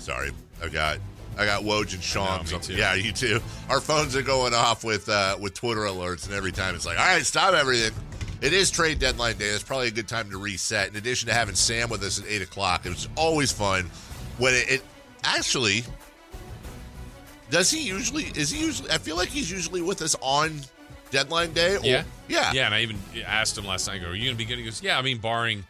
[0.00, 0.30] sorry,
[0.62, 0.98] I got
[1.38, 2.68] I got Woj and Shams.
[2.68, 3.40] Yeah, you too.
[3.68, 6.98] Our phones are going off with uh, with Twitter alerts, and every time it's like,
[6.98, 7.92] all right, stop everything.
[8.42, 9.46] It is trade deadline day.
[9.46, 10.88] It's probably a good time to reset.
[10.88, 13.90] In addition to having Sam with us at eight o'clock, it was always fun
[14.38, 14.82] when it, it
[15.24, 15.84] actually
[17.50, 20.60] does he usually is he usually I feel like he's usually with us on
[21.10, 21.76] deadline day.
[21.76, 22.66] Or, Yeah, yeah, yeah.
[22.66, 22.96] And I even
[23.26, 23.96] asked him last night.
[23.96, 25.64] I go, "Are you going to be good?" He goes, "Yeah." I mean, barring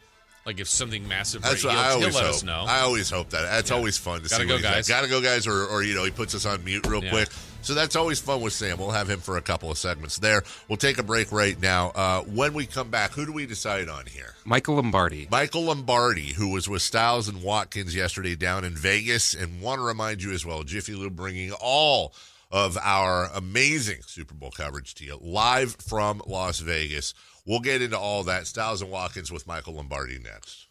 [0.46, 2.34] like if something massive, That's break- what he'll, I he'll always let hope.
[2.34, 2.64] us know.
[2.66, 3.42] I always hope that.
[3.42, 3.76] That's Yeah.
[3.76, 4.48] always fun to Gotta see.
[4.48, 4.74] go, what he's like.
[4.74, 4.88] guys.
[4.88, 7.10] Gotta go, guys, or, or you know, he puts us on mute real Yeah.
[7.10, 7.28] quick.
[7.62, 8.78] So that's always fun with Sam.
[8.78, 10.42] We'll have him for a couple of segments there.
[10.68, 11.88] We'll take a break right now.
[11.90, 14.34] Uh, when we come back, who do we decide on here?
[14.46, 15.28] Michael Lombardi.
[15.30, 19.82] Michael Lombardi, who was with Styles and Watkins yesterday down in Vegas, and want to
[19.82, 22.14] remind you as well, Jiffy Lube bringing all
[22.50, 27.12] of our amazing Super Bowl coverage to you live from Las Vegas.
[27.50, 28.46] We'll get into all that.
[28.46, 30.68] Styles and Watkins with Michael Lombardi next.